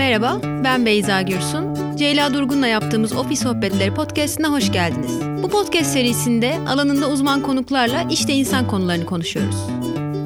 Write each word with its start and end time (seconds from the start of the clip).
Merhaba, 0.00 0.40
ben 0.64 0.86
Beyza 0.86 1.22
Gürsun. 1.22 1.96
Ceyla 1.96 2.34
Durgun'la 2.34 2.66
yaptığımız 2.66 3.12
Ofis 3.12 3.42
Sohbetleri 3.42 3.94
podcastine 3.94 4.46
hoş 4.46 4.72
geldiniz. 4.72 5.20
Bu 5.42 5.48
podcast 5.48 5.92
serisinde 5.92 6.58
alanında 6.68 7.10
uzman 7.10 7.42
konuklarla 7.42 8.06
işte 8.10 8.32
insan 8.32 8.68
konularını 8.68 9.06
konuşuyoruz. 9.06 9.56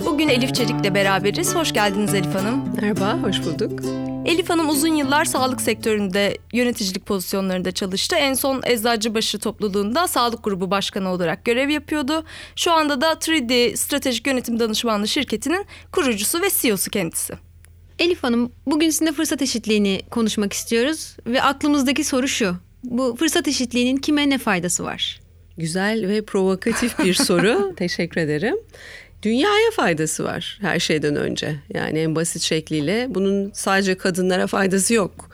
Bugün 0.07 0.29
Elif 0.29 0.55
Çelik'le 0.55 0.95
beraberiz. 0.95 1.55
Hoş 1.55 1.73
geldiniz 1.73 2.15
Elif 2.15 2.35
Hanım. 2.35 2.65
Merhaba, 2.81 3.19
hoş 3.23 3.45
bulduk. 3.45 3.81
Elif 4.25 4.51
Hanım 4.51 4.69
uzun 4.69 4.95
yıllar 4.95 5.25
sağlık 5.25 5.61
sektöründe 5.61 6.39
yöneticilik 6.53 7.07
pozisyonlarında 7.07 7.73
çalıştı. 7.73 8.17
En 8.17 8.35
son 8.35 8.63
Eczacıbaşı 8.67 9.39
topluluğunda 9.39 10.09
sağlık 10.09 10.45
grubu 10.45 10.71
başkanı 10.71 11.09
olarak 11.09 11.45
görev 11.45 11.69
yapıyordu. 11.69 12.25
Şu 12.57 12.73
anda 12.73 13.01
da 13.01 13.13
3D 13.13 13.77
Stratejik 13.77 14.27
Yönetim 14.27 14.61
Danışmanlığı 14.61 15.09
şirketinin 15.09 15.67
kurucusu 15.93 16.43
ve 16.43 16.49
CEO'su 16.61 16.91
kendisi. 16.91 17.44
Elif 17.99 18.23
Hanım, 18.23 18.53
bugün 18.67 18.91
sizinle 18.91 19.13
fırsat 19.13 19.43
eşitliğini 19.43 20.03
konuşmak 20.11 20.53
istiyoruz 20.53 21.17
ve 21.27 21.43
aklımızdaki 21.43 22.05
soru 22.05 22.29
şu. 22.29 22.57
Bu 22.85 23.17
fırsat 23.19 23.49
eşitliğinin 23.49 23.97
kime 23.97 24.31
ne 24.31 24.39
faydası 24.39 24.85
var? 24.85 25.21
Güzel 25.59 26.09
ve 26.09 26.23
provokatif 26.25 26.99
bir 26.99 27.15
soru. 27.15 27.73
Teşekkür 27.77 28.21
ederim. 28.21 28.57
Dünyaya 29.23 29.71
faydası 29.71 30.25
var 30.25 30.59
her 30.61 30.79
şeyden 30.79 31.17
önce. 31.17 31.57
Yani 31.75 31.99
en 31.99 32.17
basit 32.17 32.43
şekliyle 32.43 33.07
bunun 33.11 33.51
sadece 33.55 33.95
kadınlara 33.95 34.47
faydası 34.47 34.95
yok. 34.95 35.31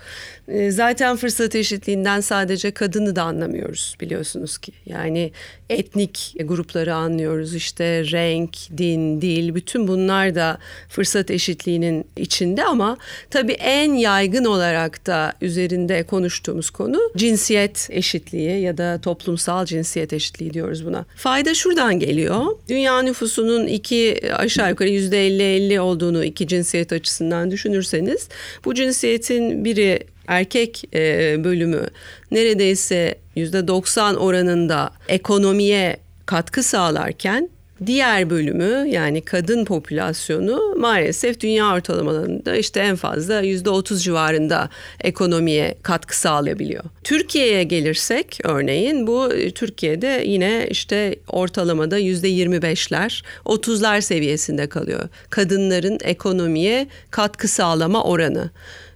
Ee, 0.50 0.70
zaten 0.70 1.16
fırsat 1.16 1.54
eşitliğinden 1.54 2.20
sadece 2.20 2.70
kadını 2.70 3.16
da 3.16 3.22
anlamıyoruz 3.22 3.96
biliyorsunuz 4.00 4.58
ki. 4.58 4.72
Yani 4.86 5.32
etnik 5.68 6.34
grupları 6.44 6.94
anlıyoruz 6.94 7.54
işte 7.54 7.84
renk, 7.84 8.56
din, 8.78 9.20
dil 9.20 9.54
bütün 9.54 9.88
bunlar 9.88 10.34
da 10.34 10.58
fırsat 10.88 11.30
eşitliğinin 11.30 12.04
içinde 12.16 12.64
ama 12.64 12.96
tabii 13.30 13.52
en 13.52 13.92
yaygın 13.92 14.44
olarak 14.44 15.06
da 15.06 15.32
üzerinde 15.40 16.02
konuştuğumuz 16.02 16.70
konu 16.70 16.98
cinsiyet 17.16 17.88
eşitliği 17.90 18.60
ya 18.60 18.78
da 18.78 19.00
toplumsal 19.00 19.64
cinsiyet 19.66 20.12
eşitliği 20.12 20.54
diyoruz 20.54 20.86
buna. 20.86 21.04
Fayda 21.16 21.54
şuradan 21.54 21.98
geliyor. 21.98 22.46
Dünya 22.68 23.02
nüfusunun 23.02 23.66
iki 23.66 24.20
aşağı 24.32 24.70
yukarı 24.70 24.88
yüzde 24.88 25.28
50-50 25.28 25.80
olduğunu 25.80 26.24
iki 26.24 26.46
cinsiyet 26.46 26.92
açısından 26.92 27.50
düşünürseniz 27.50 28.28
bu 28.64 28.74
cinsiyetin 28.74 29.64
biri 29.64 30.06
erkek 30.26 30.84
e, 30.94 31.36
bölümü 31.44 31.86
neredeyse 32.30 33.14
yüzde 33.36 33.68
90 33.68 34.14
oranında 34.14 34.90
ekonomiye 35.08 35.96
katkı 36.26 36.62
sağlarken 36.62 37.50
Diğer 37.86 38.30
bölümü 38.30 38.88
yani 38.88 39.20
kadın 39.20 39.64
popülasyonu 39.64 40.74
maalesef 40.76 41.40
dünya 41.40 41.74
ortalamalarında 41.74 42.56
işte 42.56 42.80
en 42.80 42.96
fazla 42.96 43.40
yüzde 43.40 43.70
otuz 43.70 44.04
civarında 44.04 44.68
ekonomiye 45.00 45.74
katkı 45.82 46.18
sağlayabiliyor. 46.18 46.84
Türkiye'ye 47.04 47.64
gelirsek 47.64 48.38
örneğin 48.44 49.06
bu 49.06 49.28
Türkiye'de 49.54 50.24
yine 50.26 50.66
işte 50.70 51.16
ortalamada 51.28 51.98
yüzde 51.98 52.28
yirmi 52.28 52.62
beşler 52.62 53.22
otuzlar 53.44 54.00
seviyesinde 54.00 54.68
kalıyor. 54.68 55.08
Kadınların 55.30 55.98
ekonomiye 56.04 56.86
katkı 57.10 57.48
sağlama 57.48 58.04
oranı. 58.04 58.50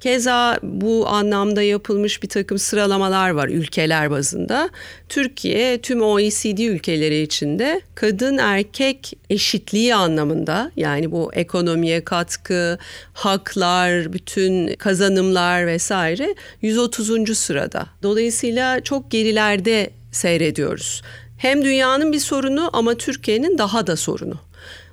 Keza 0.05 0.59
bu 0.63 1.09
anlamda 1.09 1.63
yapılmış 1.63 2.23
bir 2.23 2.29
takım 2.29 2.59
sıralamalar 2.59 3.31
var 3.31 3.49
ülkeler 3.49 4.11
bazında. 4.11 4.71
Türkiye 5.09 5.81
tüm 5.81 6.03
OECD 6.03 6.59
ülkeleri 6.59 7.23
içinde 7.23 7.81
kadın 7.95 8.39
erkek 8.39 9.13
eşitliği 9.31 9.95
anlamında 9.95 10.71
yani 10.77 11.11
bu 11.11 11.31
ekonomiye 11.35 12.05
katkı, 12.05 12.79
haklar, 13.13 14.13
bütün 14.13 14.75
kazanımlar 14.75 15.67
vesaire 15.67 16.35
130. 16.63 17.39
sırada. 17.39 17.87
Dolayısıyla 18.03 18.81
çok 18.81 19.11
gerilerde 19.11 19.91
seyrediyoruz. 20.13 21.03
Hem 21.39 21.65
dünyanın 21.65 22.13
bir 22.13 22.19
sorunu 22.21 22.71
ama 22.73 22.95
Türkiye'nin 22.95 23.59
daha 23.59 23.87
da 23.87 23.97
sorunu. 23.97 24.39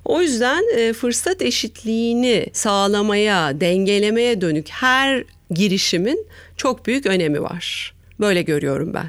O 0.04 0.20
yüzden 0.22 0.78
e, 0.78 0.92
fırsat 0.92 1.42
eşitliğini 1.42 2.46
sağlamaya, 2.52 3.60
dengelemeye 3.60 4.40
dönük 4.40 4.68
her 4.68 5.24
girişimin 5.50 6.26
çok 6.56 6.86
büyük 6.86 7.06
önemi 7.06 7.42
var. 7.42 7.94
Böyle 8.20 8.42
görüyorum 8.42 8.94
ben. 8.94 9.06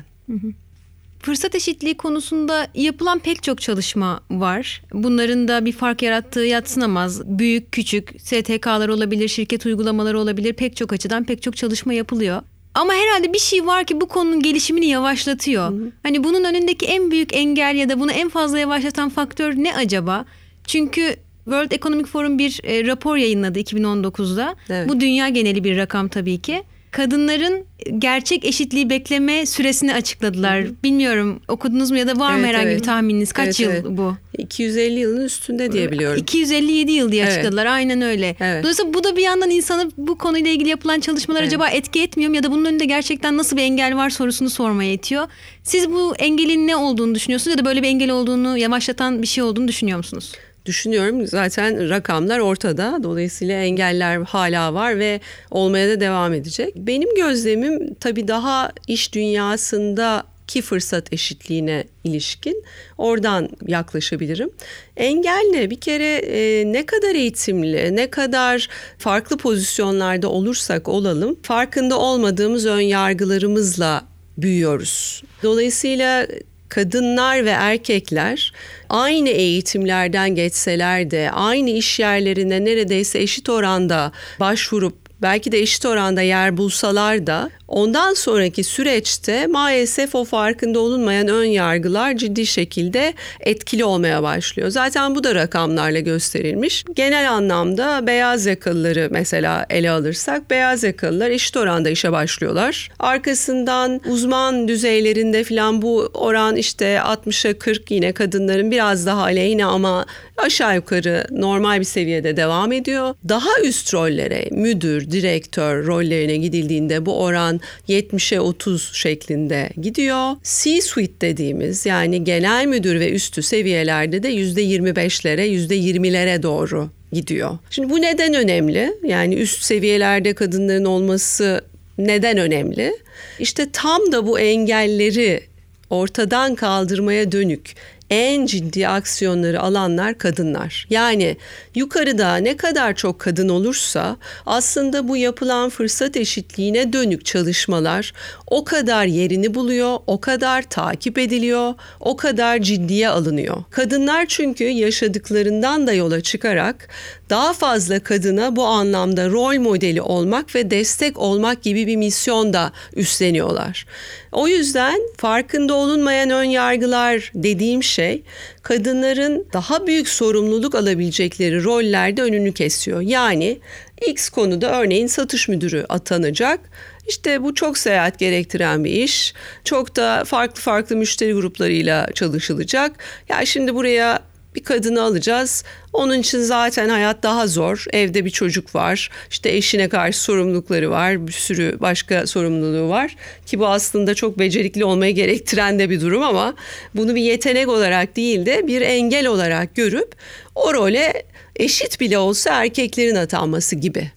Fırsat 1.19 1.55
eşitliği 1.55 1.97
konusunda 1.97 2.67
yapılan 2.75 3.19
pek 3.19 3.43
çok 3.43 3.61
çalışma 3.61 4.19
var. 4.31 4.81
Bunların 4.93 5.47
da 5.47 5.65
bir 5.65 5.71
fark 5.71 6.01
yarattığı 6.01 6.39
yatsınamaz. 6.39 7.21
Büyük, 7.39 7.71
küçük, 7.71 8.21
STK'lar 8.21 8.89
olabilir, 8.89 9.27
şirket 9.27 9.65
uygulamaları 9.65 10.19
olabilir. 10.19 10.53
Pek 10.53 10.75
çok 10.75 10.93
açıdan 10.93 11.23
pek 11.23 11.41
çok 11.41 11.57
çalışma 11.57 11.93
yapılıyor. 11.93 12.41
Ama 12.73 12.93
herhalde 12.93 13.33
bir 13.33 13.39
şey 13.39 13.65
var 13.65 13.85
ki 13.85 14.01
bu 14.01 14.07
konunun 14.07 14.41
gelişimini 14.41 14.85
yavaşlatıyor. 14.85 15.69
Hı 15.71 15.75
hı. 15.75 15.91
Hani 16.03 16.23
bunun 16.23 16.43
önündeki 16.43 16.85
en 16.85 17.11
büyük 17.11 17.35
engel 17.35 17.75
ya 17.75 17.89
da 17.89 17.99
bunu 17.99 18.11
en 18.11 18.29
fazla 18.29 18.59
yavaşlatan 18.59 19.09
faktör 19.09 19.53
ne 19.55 19.75
acaba? 19.75 20.25
Çünkü 20.68 21.16
World 21.44 21.72
Economic 21.72 22.06
Forum 22.06 22.40
bir 22.40 22.59
e, 22.63 22.88
rapor 22.88 23.18
yayınladı 23.18 23.59
2019'da. 23.59 24.56
Evet. 24.69 24.90
Bu 24.90 25.00
dünya 25.00 25.29
geneli 25.29 25.63
bir 25.63 25.78
rakam 25.78 26.07
tabii 26.07 26.41
ki. 26.41 26.63
Kadınların 26.91 27.66
gerçek 27.97 28.46
eşitliği 28.46 28.90
bekleme 28.90 29.46
süresini 29.46 29.94
açıkladılar. 29.94 30.63
Hı 30.63 30.68
hı. 30.68 30.73
Bilmiyorum 30.84 31.40
okudunuz 31.47 31.91
mu 31.91 31.97
ya 31.97 32.07
da 32.07 32.19
var 32.19 32.31
evet, 32.31 32.41
mı 32.41 32.47
herhangi 32.47 32.68
evet. 32.68 32.79
bir 32.79 32.84
tahmininiz? 32.84 33.31
Kaç 33.31 33.46
evet, 33.46 33.59
yıl 33.59 33.72
evet. 33.72 33.85
bu? 33.88 34.16
250 34.38 35.00
yılın 35.00 35.25
üstünde 35.25 35.72
diye 35.72 35.91
biliyorum. 35.91 36.19
257 36.22 36.91
yıl 36.91 37.12
diye 37.12 37.23
evet. 37.23 37.34
açıkladılar. 37.34 37.66
Aynen 37.66 38.02
öyle. 38.02 38.35
Evet. 38.40 38.63
Dolayısıyla 38.63 38.94
bu 38.94 39.03
da 39.03 39.18
bir 39.18 39.22
yandan 39.22 39.50
insanı 39.50 39.91
bu 39.97 40.18
konuyla 40.18 40.52
ilgili 40.52 40.69
yapılan 40.69 41.00
çalışmalar 41.00 41.41
evet. 41.41 41.47
acaba 41.47 41.69
etki 41.69 42.02
etmiyor 42.02 42.29
mu 42.29 42.35
ya 42.35 42.44
da 42.44 42.52
bunun 42.52 42.66
önünde 42.66 42.85
gerçekten 42.85 43.38
nasıl 43.38 43.57
bir 43.57 43.62
engel 43.62 43.96
var 43.96 44.09
sorusunu 44.09 44.50
sormaya 44.50 44.94
itiyor. 44.94 45.28
Siz 45.63 45.91
bu 45.91 46.16
engelin 46.16 46.68
ne 46.68 46.75
olduğunu 46.75 47.16
düşünüyorsunuz 47.16 47.57
ya 47.57 47.66
da 47.66 47.66
böyle 47.66 47.84
bir 47.84 47.88
engel 47.88 48.12
olduğunu 48.12 48.57
yavaşlatan 48.57 49.22
bir 49.22 49.28
şey 49.28 49.44
olduğunu 49.44 49.68
düşünüyor 49.68 49.97
musunuz? 49.97 50.31
Düşünüyorum. 50.66 51.28
Zaten 51.28 51.90
rakamlar 51.90 52.40
ortada. 52.40 53.00
Dolayısıyla 53.03 53.62
engeller 53.62 54.22
hala 54.22 54.74
var 54.74 55.00
ve 55.00 55.19
olmaya 55.51 55.90
da 55.90 56.00
devam 56.00 56.34
edecek. 56.34 56.75
Benim 56.75 57.16
gözlemim 57.16 57.94
tabii 57.94 58.28
daha 58.28 58.72
iş 58.88 59.13
dünyasında 59.13 60.23
ki 60.47 60.62
fırsat 60.62 61.13
eşitliğine 61.13 61.84
ilişkin 62.03 62.63
oradan 62.97 63.50
yaklaşabilirim. 63.68 64.50
Engel 64.97 65.50
ne? 65.52 65.69
Bir 65.69 65.79
kere 65.79 66.16
e, 66.16 66.72
ne 66.73 66.85
kadar 66.85 67.16
eğitimli, 67.16 67.96
ne 67.96 68.09
kadar 68.09 68.69
farklı 68.97 69.38
pozisyonlarda 69.38 70.29
olursak 70.29 70.88
olalım 70.88 71.38
farkında 71.44 72.00
olmadığımız 72.00 72.66
ön 72.66 72.81
yargılarımızla 72.81 74.06
büyüyoruz. 74.38 75.23
Dolayısıyla 75.44 76.28
kadınlar 76.73 77.45
ve 77.45 77.50
erkekler 77.50 78.53
aynı 78.89 79.29
eğitimlerden 79.29 80.35
geçseler 80.35 81.11
de 81.11 81.31
aynı 81.31 81.69
iş 81.69 82.00
yerlerine 82.00 82.66
neredeyse 82.66 83.19
eşit 83.19 83.50
oranda 83.50 84.11
başvurup 84.39 84.95
belki 85.22 85.51
de 85.51 85.59
eşit 85.59 85.85
oranda 85.85 86.22
yer 86.22 86.57
bulsalar 86.57 87.28
da 87.28 87.50
ondan 87.68 88.13
sonraki 88.13 88.63
süreçte 88.63 89.47
maalesef 89.47 90.16
o 90.16 90.25
farkında 90.25 90.79
olunmayan 90.79 91.28
ön 91.28 91.46
yargılar 91.46 92.18
ciddi 92.18 92.46
şekilde 92.46 93.13
etkili 93.40 93.85
olmaya 93.85 94.24
başlıyor. 94.24 94.69
Zaten 94.69 95.16
bu 95.16 95.24
da 95.24 95.35
rakamlarla 95.35 96.00
gösterilmiş. 96.00 96.85
Genel 96.96 97.31
anlamda 97.31 98.07
beyaz 98.07 98.46
yakalıları 98.46 99.07
mesela 99.12 99.66
ele 99.69 99.91
alırsak 99.91 100.50
beyaz 100.50 100.84
yakalılar 100.84 101.29
eşit 101.29 101.57
oranda 101.57 101.90
işe 101.90 102.12
başlıyorlar. 102.12 102.90
Arkasından 103.00 104.02
uzman 104.09 104.68
düzeylerinde 104.68 105.44
falan 105.44 105.81
bu 105.81 106.09
oran 106.13 106.56
işte 106.56 106.85
60'a 106.85 107.53
40 107.53 107.91
yine 107.91 108.12
kadınların 108.12 108.72
biraz 108.72 109.06
daha 109.06 109.22
aleyhine 109.22 109.66
ama 109.66 110.06
aşağı 110.38 110.75
yukarı 110.75 111.28
normal 111.31 111.79
bir 111.79 111.85
seviyede 111.85 112.38
devam 112.38 112.72
ediyor. 112.72 113.16
Daha 113.29 113.50
üst 113.63 113.94
rollere 113.94 114.47
müdür, 114.52 115.12
direktör 115.12 115.87
rollerine 115.87 116.37
gidildiğinde 116.37 117.05
bu 117.05 117.23
oran 117.23 117.59
70'e 117.89 118.39
30 118.39 118.91
şeklinde 118.93 119.69
gidiyor. 119.81 120.35
C-suite 120.43 121.21
dediğimiz 121.21 121.85
yani 121.85 122.23
genel 122.23 122.65
müdür 122.65 122.99
ve 122.99 123.11
üstü 123.11 123.43
seviyelerde 123.43 124.23
de 124.23 124.33
%25'lere 124.33 125.47
%20'lere 125.47 126.43
doğru 126.43 126.89
gidiyor. 127.11 127.57
Şimdi 127.69 127.89
bu 127.89 128.01
neden 128.01 128.33
önemli? 128.33 128.93
Yani 129.03 129.35
üst 129.35 129.63
seviyelerde 129.63 130.33
kadınların 130.33 130.85
olması 130.85 131.61
neden 131.97 132.37
önemli? 132.37 132.93
İşte 133.39 133.71
tam 133.73 134.11
da 134.11 134.27
bu 134.27 134.39
engelleri 134.39 135.43
ortadan 135.89 136.55
kaldırmaya 136.55 137.31
dönük 137.31 137.75
en 138.13 138.45
ciddi 138.45 138.87
aksiyonları 138.87 139.61
alanlar 139.61 140.17
kadınlar. 140.17 140.87
Yani 140.89 141.37
yukarıda 141.75 142.35
ne 142.35 142.57
kadar 142.57 142.95
çok 142.95 143.19
kadın 143.19 143.49
olursa 143.49 144.17
aslında 144.45 145.07
bu 145.07 145.17
yapılan 145.17 145.69
fırsat 145.69 146.17
eşitliğine 146.17 146.93
dönük 146.93 147.25
çalışmalar 147.25 148.13
o 148.47 148.63
kadar 148.63 149.05
yerini 149.05 149.53
buluyor, 149.53 149.97
o 150.07 150.21
kadar 150.21 150.61
takip 150.61 151.17
ediliyor, 151.17 151.73
o 151.99 152.15
kadar 152.15 152.59
ciddiye 152.59 153.09
alınıyor. 153.09 153.63
Kadınlar 153.71 154.25
çünkü 154.25 154.63
yaşadıklarından 154.63 155.87
da 155.87 155.93
yola 155.93 156.21
çıkarak 156.21 156.89
daha 157.34 157.53
fazla 157.53 158.00
kadına 158.00 158.56
bu 158.56 158.64
anlamda 158.64 159.30
rol 159.30 159.59
modeli 159.59 160.02
olmak 160.02 160.56
ve 160.56 160.72
destek 160.72 161.18
olmak 161.20 161.64
gibi 161.64 161.88
bir 161.88 161.96
misyon 161.96 162.53
da 162.53 162.72
üstleniyorlar. 162.96 163.85
O 164.32 164.47
yüzden 164.47 165.00
farkında 165.18 165.74
olunmayan 165.74 166.30
ön 166.30 166.44
yargılar 166.44 167.32
dediğim 167.35 167.84
şey 167.84 168.24
kadınların 168.62 169.47
daha 169.53 169.88
büyük 169.88 170.09
sorumluluk 170.09 170.76
alabilecekleri 170.76 171.64
rollerde 171.64 172.22
önünü 172.22 172.53
kesiyor. 172.53 173.02
Yani 173.02 173.59
X 174.08 174.30
konuda 174.30 174.82
örneğin 174.82 175.08
satış 175.08 175.47
müdürü 175.47 175.85
atanacak. 175.90 176.59
İşte 177.08 177.44
bu 177.44 177.56
çok 177.56 177.78
seyahat 177.78 178.20
gerektiren 178.20 178.84
bir 178.84 178.91
iş. 178.91 179.34
Çok 179.64 179.96
da 179.96 180.24
farklı 180.26 180.62
farklı 180.62 180.96
müşteri 180.96 181.34
gruplarıyla 181.34 182.08
çalışılacak. 182.14 182.91
Ya 183.30 183.46
şimdi 183.46 183.76
buraya 183.76 184.33
bir 184.55 184.64
kadını 184.64 185.02
alacağız. 185.02 185.64
Onun 185.94 186.20
için 186.20 186.40
zaten 186.40 186.90
hayat 186.90 187.23
daha 187.23 187.47
zor. 187.47 187.85
Evde 187.94 188.26
bir 188.26 188.29
çocuk 188.29 188.76
var. 188.76 189.09
İşte 189.29 189.50
eşine 189.50 189.90
karşı 189.90 190.22
sorumlulukları 190.22 190.91
var. 190.91 191.28
Bir 191.28 191.32
sürü 191.32 191.78
başka 191.79 192.28
sorumluluğu 192.28 192.90
var. 192.90 193.16
Ki 193.46 193.59
bu 193.59 193.67
aslında 193.67 194.16
çok 194.16 194.40
becerikli 194.40 194.85
olmayı 194.85 195.16
gerektiren 195.16 195.79
de 195.79 195.90
bir 195.90 196.02
durum 196.02 196.23
ama 196.23 196.55
bunu 196.96 197.16
bir 197.16 197.22
yetenek 197.22 197.67
olarak 197.67 198.16
değil 198.16 198.46
de 198.46 198.67
bir 198.67 198.82
engel 198.82 199.28
olarak 199.28 199.76
görüp 199.76 200.16
o 200.56 200.73
role 200.73 201.23
eşit 201.56 201.99
bile 201.99 202.17
olsa 202.17 202.64
erkeklerin 202.64 203.16
atanması 203.16 203.76
gibi. 203.76 204.11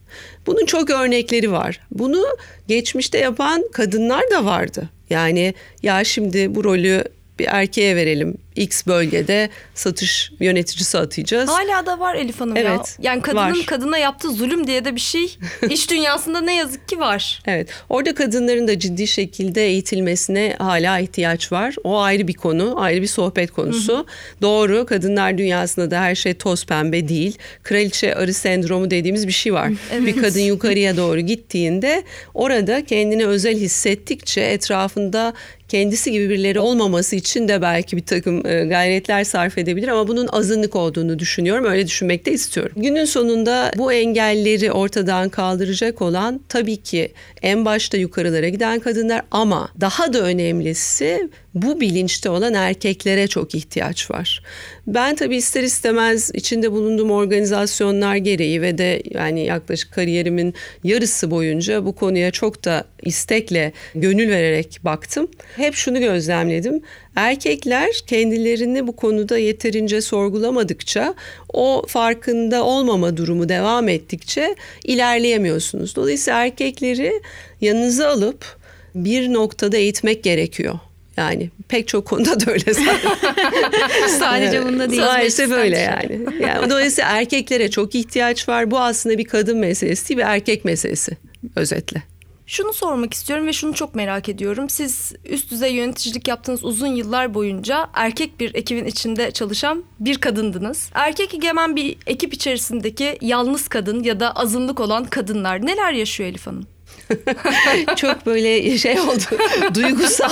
Bunun 0.47 0.67
çok 0.67 0.91
örnekleri 0.91 1.53
var. 1.53 1.81
Bunu 1.91 2.27
geçmişte 2.69 3.19
yapan 3.19 3.65
kadınlar 3.73 4.31
da 4.31 4.45
vardı. 4.45 4.89
Yani 5.11 5.55
ya 5.83 6.05
şimdi 6.05 6.55
bu 6.55 6.65
rolü 6.65 7.05
bir 7.39 7.47
erkeğe 7.51 7.97
verelim. 7.97 8.39
X 8.57 8.87
bölgede 8.87 9.51
satış 9.75 10.33
yöneticisi 10.41 10.99
atayacağız. 10.99 11.51
Hala 11.51 11.87
da 11.87 12.01
var 12.01 12.15
Elif 12.15 12.41
Hanım 12.41 12.57
evet, 12.57 12.97
ya. 12.99 13.11
Yani 13.11 13.23
kadının 13.23 13.59
var. 13.59 13.67
kadına 13.67 13.99
yaptığı 13.99 14.31
zulüm 14.31 14.67
diye 14.67 14.85
de 14.85 14.95
bir 14.95 15.01
şey 15.01 15.39
iş 15.71 15.91
dünyasında 15.91 16.41
ne 16.41 16.57
yazık 16.57 16.89
ki 16.89 16.99
var. 16.99 17.43
Evet. 17.47 17.69
Orada 17.89 18.15
kadınların 18.15 18.69
da 18.69 18.79
ciddi 18.79 19.07
şekilde 19.07 19.67
eğitilmesine 19.67 20.57
hala 20.59 20.99
ihtiyaç 20.99 21.53
var. 21.53 21.75
O 21.85 22.01
ayrı 22.01 22.29
bir 22.29 22.35
konu, 22.35 22.81
ayrı 22.81 23.03
bir 23.03 23.07
sohbet 23.07 23.51
konusu. 23.51 23.95
Hı 23.95 23.99
hı. 23.99 24.07
Doğru. 24.43 24.87
Kadınlar 24.87 25.39
dünyasında 25.39 25.91
da 25.91 26.01
her 26.01 26.15
şey 26.15 26.35
toz 26.35 26.67
pembe 26.67 27.09
değil. 27.09 27.39
Kraliçe 27.63 28.15
arı 28.15 28.35
sendromu 28.35 28.91
dediğimiz 28.91 29.27
bir 29.27 29.33
şey 29.33 29.55
var. 29.55 29.73
Evet. 29.93 30.07
Bir 30.07 30.23
kadın 30.23 30.41
yukarıya 30.41 30.97
doğru 30.97 31.21
gittiğinde 31.21 32.03
orada 32.35 32.85
kendini 32.85 33.27
özel 33.27 33.57
hissettikçe 33.57 34.41
etrafında 34.41 35.35
kendisi 35.69 36.13
gibi 36.13 36.31
birileri 36.31 36.61
olmaması 36.61 37.17
için 37.17 37.49
de 37.49 37.63
belki 37.63 37.97
bir 37.97 38.07
takım 38.07 38.47
e, 38.47 38.65
gayretler 38.65 39.25
sarf 39.25 39.59
edebilir 39.59 39.89
ama 39.89 40.09
bunun 40.09 40.29
azınlık 40.33 40.77
olduğunu 40.77 41.19
düşünüyorum. 41.19 41.65
Öyle 41.65 41.87
düşünmek 41.87 42.27
de 42.27 42.33
istiyorum. 42.33 42.73
Günün 42.77 43.05
sonunda 43.05 43.73
bu 43.77 43.93
engelleri 43.93 44.73
ortadan 44.73 45.29
kaldıracak 45.29 46.03
olan 46.03 46.41
tabii 46.49 46.77
ki 46.77 47.13
en 47.43 47.65
başta 47.65 47.97
yukarılara 47.97 48.49
giden 48.49 48.81
kadınlar 48.81 49.23
ama 49.31 49.69
daha 49.81 50.13
da 50.13 50.21
önemlisi 50.21 51.31
bu 51.57 51.81
bilinçte 51.81 52.31
olan 52.31 52.55
erkeklere 52.55 53.27
çok 53.27 53.55
ihtiyaç 53.55 54.11
var. 54.11 54.43
Ben 54.87 55.17
tabii 55.17 55.37
ister 55.37 55.63
istemez 55.63 56.31
içinde 56.35 56.73
bulunduğum 56.73 57.11
organizasyonlar 57.11 58.17
gereği 58.17 58.63
ve 58.63 58.79
de 58.79 59.03
yani 59.11 59.45
yaklaşık 59.45 59.93
kariyerimin 59.93 60.55
yarısı 60.85 61.31
boyunca 61.31 61.85
bu 61.85 61.95
konuya 61.95 62.31
çok 62.31 62.65
da 62.65 62.85
istekle 63.03 63.73
gönül 63.95 64.31
vererek 64.31 64.81
baktım. 64.85 65.29
Hep 65.57 65.75
şunu 65.75 66.01
gözlemledim. 66.01 66.83
Erkekler 67.17 67.91
kendilerini 68.07 68.87
bu 68.87 68.97
konuda 68.97 69.39
yeterince 69.39 70.01
sorgulamadıkça 70.01 71.15
o 71.53 71.85
farkında 71.89 72.65
olmama 72.65 73.17
durumu 73.17 73.49
devam 73.49 73.89
ettikçe 73.89 74.57
ilerleyemiyorsunuz. 74.85 75.97
Dolayısıyla 75.97 76.45
erkekleri 76.45 77.21
yanınıza 77.61 78.09
alıp 78.09 78.57
bir 78.95 79.33
noktada 79.33 79.77
eğitmek 79.77 80.25
gerekiyor. 80.25 80.79
Yani 81.17 81.51
pek 81.69 81.89
çok 81.89 82.07
konuda 82.07 82.41
da 82.41 82.51
öyle 82.53 82.75
Sadece 84.19 84.65
bunda 84.65 84.91
değil. 84.91 85.03
Sadece 85.03 85.51
böyle 85.51 85.79
yani. 85.79 86.21
yani. 86.41 86.71
Dolayısıyla 86.71 87.11
erkeklere 87.11 87.71
çok 87.71 87.95
ihtiyaç 87.95 88.49
var. 88.49 88.71
Bu 88.71 88.81
aslında 88.81 89.19
bir 89.19 89.25
kadın 89.25 89.59
meselesi 89.59 90.09
değil 90.09 90.19
bir 90.19 90.25
erkek 90.25 90.65
meselesi 90.65 91.17
özetle. 91.57 92.03
Şunu 92.47 92.73
sormak 92.73 93.15
istiyorum 93.15 93.47
ve 93.47 93.53
şunu 93.53 93.75
çok 93.75 93.95
merak 93.95 94.29
ediyorum. 94.29 94.71
Siz 94.71 95.13
üst 95.25 95.51
düzey 95.51 95.75
yöneticilik 95.75 96.29
yaptığınız 96.29 96.65
uzun 96.65 96.87
yıllar 96.87 97.35
boyunca 97.35 97.89
erkek 97.95 98.41
bir 98.41 98.55
ekibin 98.55 98.85
içinde 98.85 99.31
çalışan 99.31 99.85
bir 100.01 100.19
kadındınız. 100.19 100.91
Erkek 100.95 101.35
egemen 101.35 101.77
bir 101.77 101.97
ekip 102.07 102.35
içerisindeki 102.35 103.19
yalnız 103.21 103.69
kadın 103.69 104.03
ya 104.03 104.21
da 104.21 104.33
azınlık 104.33 104.81
olan 104.81 105.05
kadınlar 105.05 105.67
neler 105.67 105.93
yaşıyor 105.93 106.29
Elif 106.31 106.47
Hanım? 106.47 106.67
Çok 107.97 108.27
böyle 108.27 108.79
şey 108.79 109.01
oldu. 109.01 109.23
Duygusal, 109.75 110.31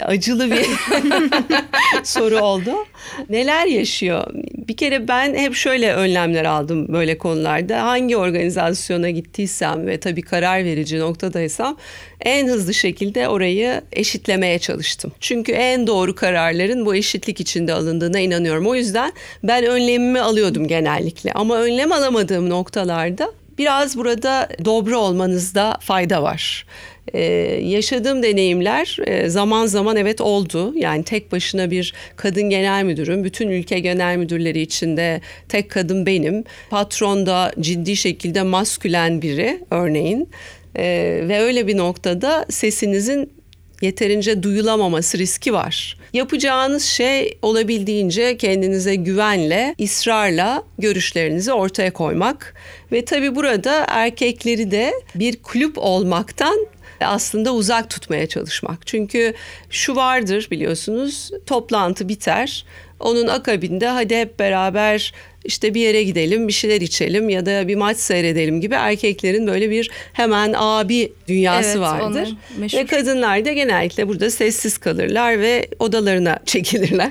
acılı 0.00 0.50
bir 0.50 0.66
soru 2.04 2.38
oldu. 2.38 2.70
Neler 3.28 3.66
yaşıyor? 3.66 4.26
Bir 4.68 4.76
kere 4.76 5.08
ben 5.08 5.34
hep 5.34 5.54
şöyle 5.54 5.94
önlemler 5.94 6.44
aldım 6.44 6.92
böyle 6.92 7.18
konularda. 7.18 7.82
Hangi 7.82 8.16
organizasyona 8.16 9.10
gittiysem 9.10 9.86
ve 9.86 10.00
tabii 10.00 10.22
karar 10.22 10.64
verici 10.64 10.98
noktadaysam 10.98 11.76
en 12.20 12.46
hızlı 12.48 12.74
şekilde 12.74 13.28
orayı 13.28 13.82
eşitlemeye 13.92 14.58
çalıştım. 14.58 15.12
Çünkü 15.20 15.52
en 15.52 15.86
doğru 15.86 16.14
kararların 16.14 16.86
bu 16.86 16.94
eşitlik 16.94 17.40
içinde 17.40 17.72
alındığına 17.72 18.18
inanıyorum. 18.18 18.66
O 18.66 18.74
yüzden 18.74 19.12
ben 19.42 19.64
önlemimi 19.64 20.20
alıyordum 20.20 20.68
genellikle. 20.68 21.32
Ama 21.32 21.56
önlem 21.56 21.92
alamadığım 21.92 22.50
noktalarda 22.50 23.32
biraz 23.58 23.96
burada 23.96 24.48
dobra 24.64 24.98
olmanızda 24.98 25.78
fayda 25.80 26.22
var. 26.22 26.66
Ee, 27.14 27.20
yaşadığım 27.62 28.22
deneyimler 28.22 28.96
e, 29.06 29.28
zaman 29.28 29.66
zaman 29.66 29.96
evet 29.96 30.20
oldu. 30.20 30.72
Yani 30.76 31.04
tek 31.04 31.32
başına 31.32 31.70
bir 31.70 31.94
kadın 32.16 32.50
genel 32.50 32.84
müdürüm. 32.84 33.24
Bütün 33.24 33.48
ülke 33.48 33.78
genel 33.78 34.16
müdürleri 34.16 34.60
içinde 34.60 35.20
tek 35.48 35.70
kadın 35.70 36.06
benim. 36.06 36.44
Patron 36.70 37.26
da 37.26 37.52
ciddi 37.60 37.96
şekilde 37.96 38.42
maskülen 38.42 39.22
biri 39.22 39.64
örneğin. 39.70 40.28
Ee, 40.76 41.20
ve 41.28 41.40
öyle 41.40 41.66
bir 41.66 41.76
noktada 41.76 42.46
sesinizin 42.50 43.30
yeterince 43.82 44.42
duyulamaması 44.42 45.18
riski 45.18 45.52
var. 45.52 45.98
Yapacağınız 46.12 46.84
şey 46.84 47.38
olabildiğince 47.42 48.36
kendinize 48.36 48.94
güvenle, 48.94 49.74
ısrarla 49.82 50.62
görüşlerinizi 50.78 51.52
ortaya 51.52 51.92
koymak 51.92 52.54
ve 52.92 53.04
tabii 53.04 53.34
burada 53.34 53.84
erkekleri 53.88 54.70
de 54.70 54.92
bir 55.14 55.36
kulüp 55.36 55.78
olmaktan 55.78 56.66
aslında 57.00 57.54
uzak 57.54 57.90
tutmaya 57.90 58.26
çalışmak. 58.26 58.86
Çünkü 58.86 59.34
şu 59.70 59.96
vardır 59.96 60.48
biliyorsunuz 60.50 61.30
toplantı 61.46 62.08
biter. 62.08 62.64
Onun 63.00 63.26
akabinde 63.26 63.86
hadi 63.86 64.16
hep 64.16 64.38
beraber 64.38 65.12
işte 65.46 65.74
bir 65.74 65.80
yere 65.80 66.02
gidelim, 66.02 66.48
bir 66.48 66.52
şeyler 66.52 66.80
içelim 66.80 67.28
ya 67.28 67.46
da 67.46 67.68
bir 67.68 67.76
maç 67.76 67.96
seyredelim 67.96 68.60
gibi 68.60 68.74
erkeklerin 68.74 69.46
böyle 69.46 69.70
bir 69.70 69.90
hemen 70.12 70.54
abi 70.56 71.12
dünyası 71.28 71.68
evet, 71.68 71.80
vardır. 71.80 72.36
Ve 72.58 72.86
kadınlar 72.86 73.44
da 73.44 73.52
genellikle 73.52 74.08
burada 74.08 74.30
sessiz 74.30 74.78
kalırlar 74.78 75.40
ve 75.40 75.68
odalarına 75.78 76.38
çekilirler. 76.46 77.10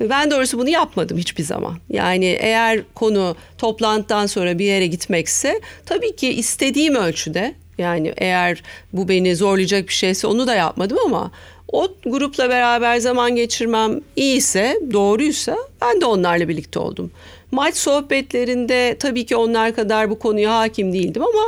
ben 0.00 0.30
doğrusu 0.30 0.58
bunu 0.58 0.68
yapmadım 0.68 1.18
hiçbir 1.18 1.42
zaman. 1.42 1.76
Yani 1.90 2.26
eğer 2.40 2.80
konu 2.94 3.36
toplantıdan 3.58 4.26
sonra 4.26 4.58
bir 4.58 4.64
yere 4.64 4.86
gitmekse 4.86 5.60
tabii 5.86 6.16
ki 6.16 6.28
istediğim 6.28 6.94
ölçüde 6.94 7.54
yani 7.78 8.12
eğer 8.16 8.62
bu 8.92 9.08
beni 9.08 9.36
zorlayacak 9.36 9.88
bir 9.88 9.94
şeyse 9.94 10.26
onu 10.26 10.46
da 10.46 10.54
yapmadım 10.54 10.98
ama 11.06 11.30
o 11.72 11.88
grupla 12.06 12.48
beraber 12.48 12.98
zaman 12.98 13.36
geçirmem 13.36 14.00
iyiyse, 14.16 14.80
doğruysa 14.92 15.56
ben 15.82 16.00
de 16.00 16.06
onlarla 16.06 16.48
birlikte 16.48 16.78
oldum. 16.78 17.10
Maç 17.52 17.76
sohbetlerinde 17.76 18.96
tabii 18.98 19.26
ki 19.26 19.36
onlar 19.36 19.74
kadar 19.74 20.10
bu 20.10 20.18
konuya 20.18 20.58
hakim 20.58 20.92
değildim 20.92 21.22
ama 21.22 21.42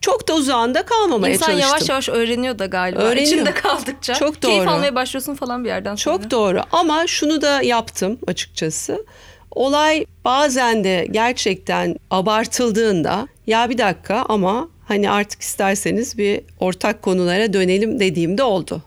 çok 0.00 0.28
da 0.28 0.34
uzağında 0.34 0.82
kalmamaya 0.82 1.34
İnsan 1.34 1.46
çalıştım. 1.46 1.66
İnsan 1.66 1.76
yavaş 1.76 1.88
yavaş 1.88 2.08
öğreniyor 2.08 2.58
da 2.58 2.66
galiba. 2.66 3.00
Öğreniyor. 3.00 3.26
İçinde 3.26 3.54
kaldıkça. 3.54 4.14
Çok 4.14 4.42
doğru. 4.42 4.50
Keyif 4.50 4.68
almaya 4.68 4.94
başlıyorsun 4.94 5.34
falan 5.34 5.64
bir 5.64 5.68
yerden 5.68 5.94
sonra. 5.94 6.16
Çok 6.16 6.30
doğru 6.30 6.60
ama 6.72 7.06
şunu 7.06 7.42
da 7.42 7.62
yaptım 7.62 8.18
açıkçası. 8.26 9.04
Olay 9.50 10.06
bazen 10.24 10.84
de 10.84 11.06
gerçekten 11.10 11.96
abartıldığında 12.10 13.28
ya 13.46 13.70
bir 13.70 13.78
dakika 13.78 14.24
ama 14.28 14.68
hani 14.88 15.10
artık 15.10 15.42
isterseniz 15.42 16.18
bir 16.18 16.40
ortak 16.60 17.02
konulara 17.02 17.52
dönelim 17.52 18.00
dediğimde 18.00 18.42
oldu. 18.42 18.82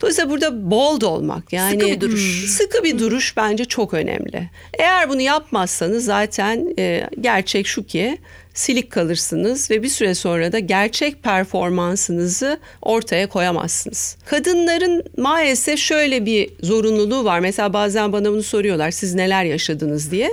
Dolayısıyla 0.00 0.30
burada 0.30 0.70
bold 0.70 1.02
olmak 1.02 1.52
yani 1.52 1.72
sıkı 1.72 1.86
bir 1.86 2.00
duruş. 2.00 2.40
Hmm, 2.40 2.48
sıkı 2.48 2.84
bir 2.84 2.98
duruş 2.98 3.36
bence 3.36 3.64
çok 3.64 3.94
önemli. 3.94 4.50
Eğer 4.78 5.08
bunu 5.08 5.20
yapmazsanız 5.20 6.04
zaten 6.04 6.74
e, 6.78 7.08
gerçek 7.20 7.66
şu 7.66 7.86
ki 7.86 8.18
silik 8.54 8.90
kalırsınız 8.90 9.70
ve 9.70 9.82
bir 9.82 9.88
süre 9.88 10.14
sonra 10.14 10.52
da 10.52 10.58
gerçek 10.58 11.22
performansınızı 11.22 12.58
ortaya 12.82 13.28
koyamazsınız. 13.28 14.16
Kadınların 14.24 15.04
maalesef 15.16 15.78
şöyle 15.78 16.26
bir 16.26 16.50
zorunluluğu 16.62 17.24
var. 17.24 17.40
Mesela 17.40 17.72
bazen 17.72 18.12
bana 18.12 18.30
bunu 18.30 18.42
soruyorlar 18.42 18.90
siz 18.90 19.14
neler 19.14 19.44
yaşadınız 19.44 20.10
diye. 20.10 20.30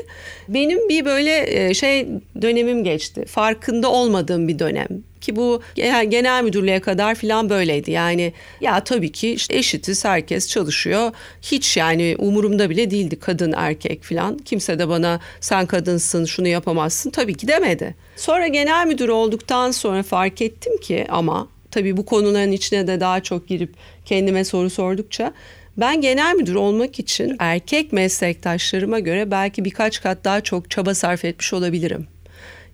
Benim 0.48 0.89
bir 0.89 1.05
böyle 1.05 1.65
e, 1.65 1.74
şey 1.74 2.07
dönemim 2.41 2.83
geçti. 2.83 3.25
Farkında 3.25 3.91
olmadığım 3.91 4.48
bir 4.48 4.60
dönem. 4.60 5.11
Ki 5.21 5.35
bu 5.35 5.61
genel 6.09 6.43
müdürlüğe 6.43 6.79
kadar 6.79 7.15
filan 7.15 7.49
böyleydi. 7.49 7.91
Yani 7.91 8.33
ya 8.61 8.83
tabii 8.83 9.11
ki 9.11 9.31
işte 9.31 9.57
eşitiz 9.57 10.05
herkes 10.05 10.47
çalışıyor. 10.47 11.11
Hiç 11.41 11.77
yani 11.77 12.15
umurumda 12.19 12.69
bile 12.69 12.91
değildi 12.91 13.19
kadın 13.19 13.53
erkek 13.57 14.03
filan. 14.03 14.37
Kimse 14.37 14.79
de 14.79 14.89
bana 14.89 15.19
sen 15.39 15.65
kadınsın 15.65 16.25
şunu 16.25 16.47
yapamazsın 16.47 17.09
tabii 17.09 17.33
ki 17.33 17.47
demedi. 17.47 17.95
Sonra 18.15 18.47
genel 18.47 18.87
müdür 18.87 19.09
olduktan 19.09 19.71
sonra 19.71 20.03
fark 20.03 20.41
ettim 20.41 20.77
ki 20.77 21.05
ama 21.09 21.47
tabii 21.71 21.97
bu 21.97 22.05
konuların 22.05 22.51
içine 22.51 22.87
de 22.87 22.99
daha 22.99 23.23
çok 23.23 23.47
girip 23.47 23.73
kendime 24.05 24.43
soru 24.43 24.69
sordukça 24.69 25.33
ben 25.77 26.01
genel 26.01 26.35
müdür 26.35 26.55
olmak 26.55 26.99
için 26.99 27.35
erkek 27.39 27.93
meslektaşlarıma 27.93 28.99
göre 28.99 29.31
belki 29.31 29.65
birkaç 29.65 30.01
kat 30.01 30.17
daha 30.23 30.41
çok 30.41 30.69
çaba 30.71 30.95
sarf 30.95 31.25
etmiş 31.25 31.53
olabilirim. 31.53 32.07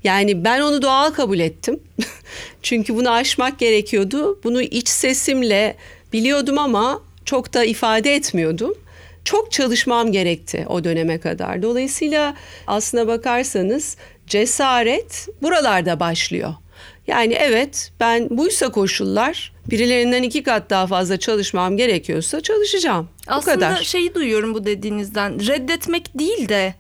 Yani 0.04 0.44
ben 0.44 0.62
onu 0.62 0.82
doğal 0.82 1.12
kabul 1.12 1.40
ettim. 1.40 1.80
Çünkü 2.62 2.96
bunu 2.96 3.12
aşmak 3.12 3.60
gerekiyordu. 3.60 4.40
Bunu 4.44 4.62
iç 4.62 4.90
sesimle 4.90 5.76
biliyordum 6.14 6.58
ama 6.58 7.02
çok 7.26 7.54
da 7.54 7.64
ifade 7.64 8.16
etmiyordum. 8.16 8.74
Çok 9.26 9.52
çalışmam 9.52 10.12
gerekti 10.12 10.66
o 10.70 10.84
döneme 10.84 11.20
kadar. 11.20 11.62
Dolayısıyla 11.62 12.36
aslına 12.68 13.08
bakarsanız 13.08 13.98
cesaret 14.28 15.28
buralarda 15.42 16.00
başlıyor. 16.00 16.54
Yani 17.08 17.34
evet 17.34 17.92
ben 18.00 18.28
buysa 18.30 18.70
koşullar 18.70 19.54
birilerinden 19.70 20.24
iki 20.24 20.44
kat 20.44 20.70
daha 20.70 20.88
fazla 20.88 21.18
çalışmam 21.18 21.78
gerekiyorsa 21.78 22.42
çalışacağım. 22.42 23.10
Aslında 23.28 23.56
bu 23.56 23.60
kadar. 23.60 23.84
şeyi 23.84 24.16
duyuyorum 24.16 24.54
bu 24.54 24.66
dediğinizden 24.66 25.48
reddetmek 25.48 26.20
değil 26.20 26.50
de 26.50 26.76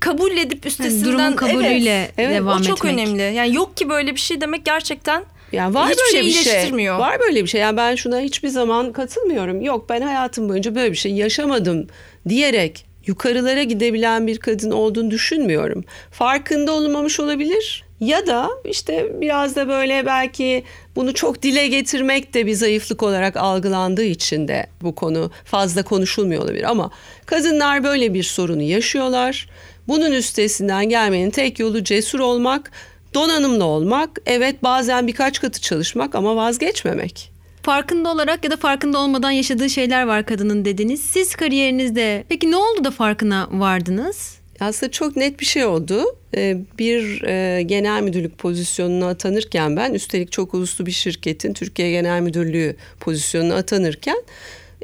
kabul 0.00 0.36
edip 0.36 0.66
üstesinden 0.66 1.10
yani 1.10 1.18
durumun 1.18 1.36
kabulüyle 1.36 2.10
evet, 2.18 2.30
devam 2.30 2.32
evet, 2.32 2.42
o 2.42 2.52
etmek. 2.52 2.76
çok 2.76 2.84
önemli. 2.84 3.22
Yani 3.22 3.54
yok 3.54 3.76
ki 3.76 3.88
böyle 3.88 4.14
bir 4.14 4.20
şey 4.20 4.40
demek 4.40 4.64
gerçekten 4.64 5.24
Yani 5.52 5.74
var 5.74 5.88
hiçbir 5.88 6.02
böyle 6.18 6.32
şey 6.32 6.42
bir 6.68 6.78
şey. 6.78 6.92
Var 6.92 7.20
böyle 7.20 7.42
bir 7.42 7.48
şey. 7.48 7.60
Yani 7.60 7.76
ben 7.76 7.94
şuna 7.94 8.20
hiçbir 8.20 8.48
zaman 8.48 8.92
katılmıyorum. 8.92 9.60
Yok 9.60 9.88
ben 9.88 10.00
hayatım 10.00 10.48
boyunca 10.48 10.74
böyle 10.74 10.92
bir 10.92 10.96
şey 10.96 11.12
yaşamadım 11.12 11.86
diyerek 12.28 12.86
yukarılara 13.06 13.62
gidebilen 13.62 14.26
bir 14.26 14.38
kadın 14.38 14.70
olduğunu 14.70 15.10
düşünmüyorum. 15.10 15.84
Farkında 16.10 16.72
olmamış 16.72 17.20
olabilir. 17.20 17.85
Ya 18.00 18.26
da 18.26 18.50
işte 18.64 19.20
biraz 19.20 19.56
da 19.56 19.68
böyle 19.68 20.06
belki 20.06 20.64
bunu 20.96 21.14
çok 21.14 21.42
dile 21.42 21.66
getirmek 21.66 22.34
de 22.34 22.46
bir 22.46 22.54
zayıflık 22.54 23.02
olarak 23.02 23.36
algılandığı 23.36 24.04
için 24.04 24.48
de 24.48 24.66
bu 24.82 24.94
konu 24.94 25.30
fazla 25.44 25.82
konuşulmuyor 25.82 26.42
olabilir. 26.42 26.70
Ama 26.70 26.90
kadınlar 27.26 27.84
böyle 27.84 28.14
bir 28.14 28.22
sorunu 28.22 28.62
yaşıyorlar. 28.62 29.48
Bunun 29.88 30.12
üstesinden 30.12 30.88
gelmenin 30.88 31.30
tek 31.30 31.58
yolu 31.58 31.84
cesur 31.84 32.20
olmak, 32.20 32.70
donanımlı 33.14 33.64
olmak, 33.64 34.20
evet 34.26 34.62
bazen 34.62 35.06
birkaç 35.06 35.40
katı 35.40 35.60
çalışmak 35.60 36.14
ama 36.14 36.36
vazgeçmemek. 36.36 37.30
Farkında 37.62 38.12
olarak 38.12 38.44
ya 38.44 38.50
da 38.50 38.56
farkında 38.56 38.98
olmadan 38.98 39.30
yaşadığı 39.30 39.70
şeyler 39.70 40.02
var 40.02 40.26
kadının 40.26 40.64
dediniz. 40.64 41.00
Siz 41.00 41.34
kariyerinizde 41.34 42.24
peki 42.28 42.50
ne 42.50 42.56
oldu 42.56 42.84
da 42.84 42.90
farkına 42.90 43.48
vardınız? 43.50 44.35
Aslında 44.60 44.92
çok 44.92 45.16
net 45.16 45.40
bir 45.40 45.44
şey 45.46 45.64
oldu. 45.64 46.04
Ee, 46.36 46.56
Bir 46.78 47.22
e, 47.22 47.62
genel 47.62 48.02
müdürlük 48.02 48.38
pozisyonuna 48.38 49.08
atanırken 49.08 49.76
ben 49.76 49.94
üstelik 49.94 50.32
çok 50.32 50.54
uluslu 50.54 50.86
bir 50.86 50.92
şirketin 50.92 51.52
Türkiye 51.52 51.90
Genel 51.90 52.20
Müdürlüğü 52.20 52.76
pozisyonuna 53.00 53.54
atanırken 53.56 54.22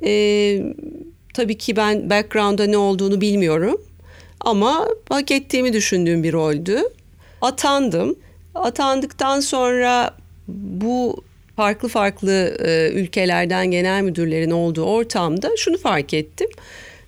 e, 0.05 0.63
tabii 1.35 1.59
ki 1.59 1.77
ben 1.77 2.11
background'da 2.11 2.67
ne 2.67 2.77
olduğunu 2.77 3.21
bilmiyorum 3.21 3.81
ama 4.41 4.89
hak 5.09 5.31
ettiğimi 5.31 5.73
düşündüğüm 5.73 6.23
bir 6.23 6.33
roldü. 6.33 6.83
Atandım. 7.41 8.17
Atandıktan 8.55 9.41
sonra 9.41 10.15
bu 10.49 11.25
farklı 11.57 11.89
farklı 11.89 12.57
e, 12.65 12.91
ülkelerden 12.91 13.71
genel 13.71 14.03
müdürlerin 14.03 14.51
olduğu 14.51 14.85
ortamda 14.85 15.51
şunu 15.57 15.79
fark 15.79 16.15
ettim. 16.15 16.49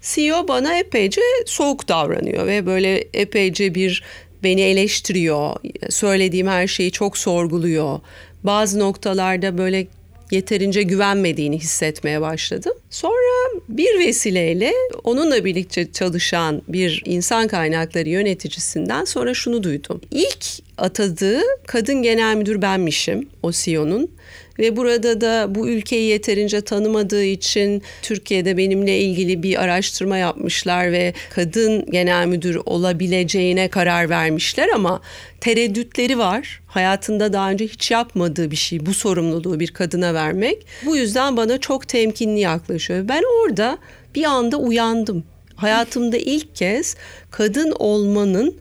CEO 0.04 0.48
bana 0.48 0.78
epeyce 0.78 1.20
soğuk 1.46 1.88
davranıyor 1.88 2.46
ve 2.46 2.66
böyle 2.66 3.04
epeyce 3.14 3.74
bir 3.74 4.02
beni 4.42 4.60
eleştiriyor. 4.60 5.56
Söylediğim 5.90 6.46
her 6.46 6.66
şeyi 6.66 6.90
çok 6.92 7.18
sorguluyor. 7.18 8.00
Bazı 8.42 8.78
noktalarda 8.78 9.58
böyle 9.58 9.86
yeterince 10.30 10.82
güvenmediğini 10.82 11.58
hissetmeye 11.58 12.20
başladım. 12.20 12.72
Sonra 12.90 13.60
bir 13.68 13.98
vesileyle 13.98 14.72
onunla 15.04 15.44
birlikte 15.44 15.92
çalışan 15.92 16.62
bir 16.68 17.02
insan 17.04 17.48
kaynakları 17.48 18.08
yöneticisinden 18.08 19.04
sonra 19.04 19.34
şunu 19.34 19.62
duydum. 19.62 20.00
İlk 20.10 20.46
atadığı 20.78 21.40
kadın 21.66 22.02
genel 22.02 22.36
müdür 22.36 22.62
benmişim 22.62 23.28
o 23.42 23.52
CEO'nun. 23.52 24.10
Ve 24.58 24.76
burada 24.76 25.20
da 25.20 25.54
bu 25.54 25.68
ülkeyi 25.68 26.10
yeterince 26.10 26.60
tanımadığı 26.60 27.24
için 27.24 27.82
Türkiye'de 28.02 28.56
benimle 28.56 28.98
ilgili 28.98 29.42
bir 29.42 29.62
araştırma 29.62 30.16
yapmışlar 30.16 30.92
ve 30.92 31.14
kadın 31.30 31.86
genel 31.90 32.26
müdür 32.26 32.58
olabileceğine 32.66 33.68
karar 33.68 34.10
vermişler 34.10 34.68
ama 34.74 35.00
tereddütleri 35.40 36.18
var. 36.18 36.60
Hayatında 36.66 37.32
daha 37.32 37.50
önce 37.50 37.66
hiç 37.66 37.90
yapmadığı 37.90 38.50
bir 38.50 38.56
şey 38.56 38.86
bu 38.86 38.94
sorumluluğu 38.94 39.60
bir 39.60 39.68
kadına 39.68 40.14
vermek. 40.14 40.66
Bu 40.86 40.96
yüzden 40.96 41.36
bana 41.36 41.58
çok 41.58 41.88
temkinli 41.88 42.40
yaklaşıyor. 42.40 43.08
Ben 43.08 43.22
orada 43.42 43.78
bir 44.14 44.24
anda 44.24 44.56
uyandım. 44.56 45.24
Hayatımda 45.56 46.16
ilk 46.16 46.56
kez 46.56 46.96
kadın 47.30 47.70
olmanın 47.78 48.56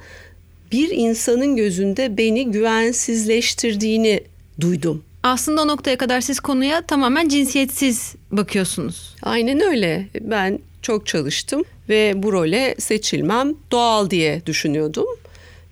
bir 0.74 0.90
insanın 0.90 1.56
gözünde 1.56 2.18
beni 2.18 2.52
güvensizleştirdiğini 2.52 4.24
duydum. 4.62 5.04
Aslında 5.24 5.62
o 5.62 5.68
noktaya 5.68 5.98
kadar 5.98 6.22
siz 6.22 6.40
konuya 6.40 6.82
tamamen 6.82 7.28
cinsiyetsiz 7.28 8.16
bakıyorsunuz. 8.32 9.16
Aynen 9.22 9.62
öyle. 9.62 10.08
Ben 10.22 10.60
çok 10.82 11.08
çalıştım 11.08 11.64
ve 11.90 12.14
bu 12.16 12.34
role 12.34 12.76
seçilmem 12.80 13.54
doğal 13.72 14.10
diye 14.10 14.46
düşünüyordum. 14.46 15.06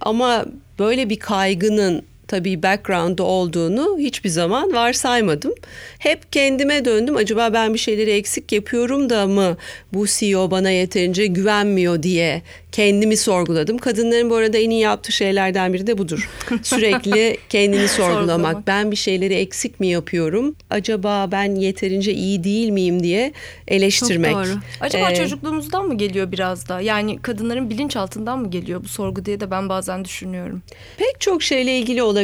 Ama 0.01 0.45
böyle 0.79 1.09
bir 1.09 1.19
kaygının 1.19 2.03
tabii 2.31 2.63
background'da 2.63 3.23
olduğunu 3.23 3.97
hiçbir 3.99 4.29
zaman 4.29 4.73
varsaymadım. 4.73 5.53
Hep 5.99 6.33
kendime 6.33 6.85
döndüm. 6.85 7.15
Acaba 7.15 7.53
ben 7.53 7.73
bir 7.73 7.79
şeyleri 7.79 8.11
eksik 8.11 8.51
yapıyorum 8.51 9.09
da 9.09 9.27
mı 9.27 9.57
bu 9.93 10.07
CEO 10.07 10.51
bana 10.51 10.69
yeterince 10.69 11.25
güvenmiyor 11.25 12.03
diye 12.03 12.41
kendimi 12.71 13.17
sorguladım. 13.17 13.77
Kadınların 13.77 14.29
bu 14.29 14.35
arada 14.35 14.57
en 14.57 14.69
iyi 14.69 14.81
yaptığı 14.81 15.11
şeylerden 15.11 15.73
biri 15.73 15.87
de 15.87 15.97
budur. 15.97 16.29
Sürekli 16.63 17.37
kendini 17.49 17.87
sorgulamak. 17.87 18.67
Ben 18.67 18.91
bir 18.91 18.95
şeyleri 18.95 19.33
eksik 19.33 19.79
mi 19.79 19.87
yapıyorum? 19.87 20.55
Acaba 20.69 21.27
ben 21.31 21.55
yeterince 21.55 22.13
iyi 22.13 22.43
değil 22.43 22.69
miyim 22.69 23.03
diye 23.03 23.33
eleştirmek. 23.67 24.31
Çok 24.31 24.45
doğru. 24.45 24.53
Acaba 24.81 25.11
Ee, 25.11 25.15
çocukluğumuzdan 25.15 25.85
mı 25.85 25.97
geliyor 25.97 26.31
biraz 26.31 26.69
da? 26.69 26.81
Yani 26.81 27.21
kadınların 27.21 27.69
bilinçaltından 27.69 28.39
mı 28.39 28.51
geliyor 28.51 28.83
bu 28.83 28.87
sorgu 28.87 29.25
diye 29.25 29.39
de 29.39 29.51
ben 29.51 29.69
bazen 29.69 30.05
düşünüyorum. 30.05 30.61
Pek 30.97 31.21
çok 31.21 31.43
şeyle 31.43 31.77
ilgili 31.77 32.03
olabilir. 32.03 32.20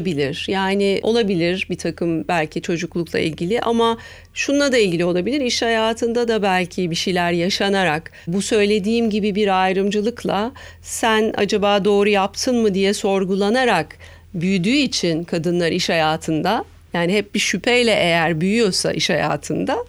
Yani 0.48 1.00
olabilir 1.04 1.68
bir 1.70 1.78
takım 1.78 2.28
belki 2.28 2.62
çocuklukla 2.62 3.20
ilgili 3.20 3.62
ama 3.62 3.98
şununla 4.34 4.72
da 4.72 4.78
ilgili 4.78 5.06
olabilir. 5.06 5.42
İş 5.42 5.62
hayatında 5.62 6.28
da 6.28 6.42
belki 6.42 6.92
bir 6.92 6.96
şeyler 6.96 7.32
yaşanarak 7.32 8.12
bu 8.28 8.42
söylediğim 8.42 9.10
gibi 9.10 9.36
bir 9.36 9.64
ayrımcılıkla 9.64 10.52
sen 10.82 11.34
acaba 11.38 11.86
doğru 11.86 12.10
yaptın 12.10 12.62
mı 12.62 12.74
diye 12.74 12.94
sorgulanarak 12.94 13.98
büyüdüğü 14.34 14.70
için 14.70 15.24
kadınlar 15.24 15.72
iş 15.72 15.90
hayatında 15.90 16.66
yani 16.94 17.14
hep 17.14 17.36
bir 17.36 17.40
şüpheyle 17.40 17.92
eğer 17.92 18.42
büyüyorsa 18.42 18.92
iş 18.92 19.10
hayatında 19.10 19.86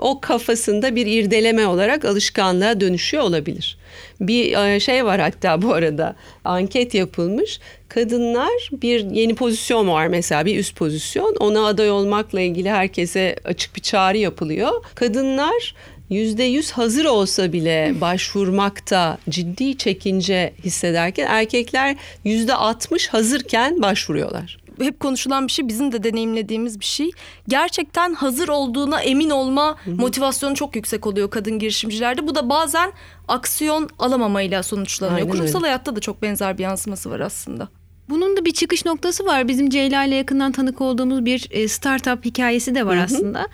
o 0.00 0.20
kafasında 0.20 0.96
bir 0.96 1.06
irdeleme 1.06 1.66
olarak 1.66 2.04
alışkanlığa 2.04 2.80
dönüşüyor 2.80 3.22
olabilir. 3.22 3.78
Bir 4.20 4.56
e, 4.56 4.80
şey 4.80 5.04
var 5.04 5.20
hatta 5.20 5.62
bu 5.62 5.74
arada 5.74 6.16
anket 6.44 6.94
yapılmış. 6.94 7.60
Kadınlar 7.88 8.70
bir 8.72 9.10
yeni 9.10 9.34
pozisyon 9.34 9.88
var 9.88 10.06
mesela 10.06 10.46
bir 10.46 10.58
üst 10.58 10.76
pozisyon. 10.76 11.36
Ona 11.40 11.66
aday 11.66 11.90
olmakla 11.90 12.40
ilgili 12.40 12.70
herkese 12.70 13.36
açık 13.44 13.76
bir 13.76 13.80
çağrı 13.80 14.16
yapılıyor. 14.16 14.84
Kadınlar 14.94 15.74
yüzde 16.10 16.42
yüz 16.42 16.70
hazır 16.70 17.04
olsa 17.04 17.52
bile 17.52 17.94
başvurmakta 18.00 19.18
ciddi 19.28 19.78
çekince 19.78 20.52
hissederken 20.64 21.26
erkekler 21.28 21.96
yüzde 22.24 22.54
altmış 22.54 23.08
hazırken 23.08 23.82
başvuruyorlar 23.82 24.60
hep 24.80 25.00
konuşulan 25.00 25.46
bir 25.46 25.52
şey 25.52 25.68
bizim 25.68 25.92
de 25.92 26.02
deneyimlediğimiz 26.02 26.80
bir 26.80 26.84
şey. 26.84 27.10
Gerçekten 27.48 28.14
hazır 28.14 28.48
olduğuna 28.48 29.02
emin 29.02 29.30
olma 29.30 29.76
motivasyonu 29.86 30.54
çok 30.54 30.76
yüksek 30.76 31.06
oluyor 31.06 31.30
kadın 31.30 31.58
girişimcilerde. 31.58 32.26
Bu 32.26 32.34
da 32.34 32.48
bazen 32.48 32.92
aksiyon 33.28 33.88
alamamayla 33.98 34.62
sonuçlanıyor. 34.62 35.18
Aynen 35.18 35.30
Kurumsal 35.30 35.58
öyle. 35.58 35.66
hayatta 35.66 35.96
da 35.96 36.00
çok 36.00 36.22
benzer 36.22 36.58
bir 36.58 36.62
yansıması 36.62 37.10
var 37.10 37.20
aslında. 37.20 37.68
Bunun 38.08 38.36
da 38.36 38.44
bir 38.44 38.52
çıkış 38.52 38.84
noktası 38.84 39.26
var. 39.26 39.48
Bizim 39.48 39.70
Ceyla 39.70 40.04
ile 40.04 40.14
yakından 40.14 40.52
tanık 40.52 40.80
olduğumuz 40.80 41.24
bir 41.24 41.48
e, 41.50 41.68
startup 41.68 42.24
hikayesi 42.24 42.74
de 42.74 42.86
var 42.86 42.96
Hı-hı. 42.96 43.04
aslında. 43.04 43.48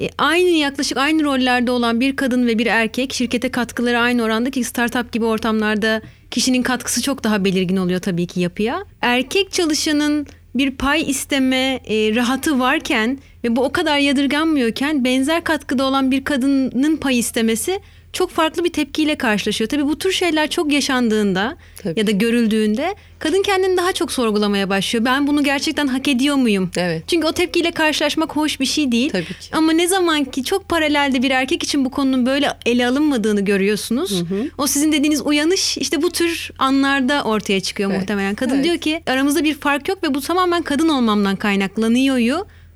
E, 0.00 0.08
aynı 0.18 0.48
yaklaşık 0.48 0.98
aynı 0.98 1.24
rollerde 1.24 1.70
olan 1.70 2.00
bir 2.00 2.16
kadın 2.16 2.46
ve 2.46 2.58
bir 2.58 2.66
erkek 2.66 3.12
şirkete 3.12 3.50
katkıları 3.50 3.98
aynı 3.98 4.22
oranda 4.22 4.50
ki 4.50 4.64
startup 4.64 5.12
gibi 5.12 5.24
ortamlarda 5.24 6.02
kişinin 6.30 6.62
katkısı 6.62 7.02
çok 7.02 7.24
daha 7.24 7.44
belirgin 7.44 7.76
oluyor 7.76 8.00
tabii 8.00 8.26
ki 8.26 8.40
yapıya. 8.40 8.84
Erkek 9.00 9.52
çalışanın 9.52 10.26
bir 10.58 10.70
pay 10.70 11.10
isteme 11.10 11.80
e, 11.86 12.14
rahatı 12.14 12.60
varken 12.60 13.18
ve 13.44 13.56
bu 13.56 13.64
o 13.64 13.72
kadar 13.72 13.98
yadırganmıyorken 13.98 15.04
benzer 15.04 15.44
katkıda 15.44 15.84
olan 15.84 16.10
bir 16.10 16.24
kadının 16.24 16.96
pay 16.96 17.18
istemesi 17.18 17.80
çok 18.16 18.30
farklı 18.30 18.64
bir 18.64 18.72
tepkiyle 18.72 19.16
karşılaşıyor. 19.16 19.70
Tabii 19.70 19.86
bu 19.86 19.98
tür 19.98 20.12
şeyler 20.12 20.50
çok 20.50 20.72
yaşandığında 20.72 21.56
Tabii. 21.82 22.00
ya 22.00 22.06
da 22.06 22.10
görüldüğünde 22.10 22.94
kadın 23.18 23.42
kendini 23.42 23.76
daha 23.76 23.92
çok 23.92 24.12
sorgulamaya 24.12 24.70
başlıyor. 24.70 25.04
Ben 25.04 25.26
bunu 25.26 25.44
gerçekten 25.44 25.86
hak 25.86 26.08
ediyor 26.08 26.36
muyum? 26.36 26.70
Evet. 26.76 27.04
Çünkü 27.06 27.26
o 27.26 27.32
tepkiyle 27.32 27.70
karşılaşmak 27.70 28.36
hoş 28.36 28.60
bir 28.60 28.66
şey 28.66 28.92
değil. 28.92 29.10
Tabii 29.10 29.24
ki. 29.24 29.48
Ama 29.52 29.72
ne 29.72 29.88
zaman 29.88 30.24
ki 30.24 30.44
çok 30.44 30.68
paralelde 30.68 31.22
bir 31.22 31.30
erkek 31.30 31.62
için 31.62 31.84
bu 31.84 31.90
konunun 31.90 32.26
böyle 32.26 32.48
ele 32.66 32.86
alınmadığını 32.86 33.40
görüyorsunuz. 33.40 34.10
Hı 34.10 34.34
hı. 34.34 34.50
O 34.58 34.66
sizin 34.66 34.92
dediğiniz 34.92 35.22
uyanış 35.22 35.78
işte 35.78 36.02
bu 36.02 36.10
tür 36.10 36.50
anlarda 36.58 37.22
ortaya 37.24 37.60
çıkıyor 37.60 37.90
evet. 37.90 38.00
muhtemelen. 38.00 38.34
Kadın 38.34 38.54
evet. 38.54 38.64
diyor 38.64 38.78
ki 38.78 39.02
aramızda 39.06 39.44
bir 39.44 39.54
fark 39.54 39.88
yok 39.88 40.02
ve 40.02 40.14
bu 40.14 40.20
tamamen 40.20 40.62
kadın 40.62 40.88
olmamdan 40.88 41.36
kaynaklanıyor 41.36 42.16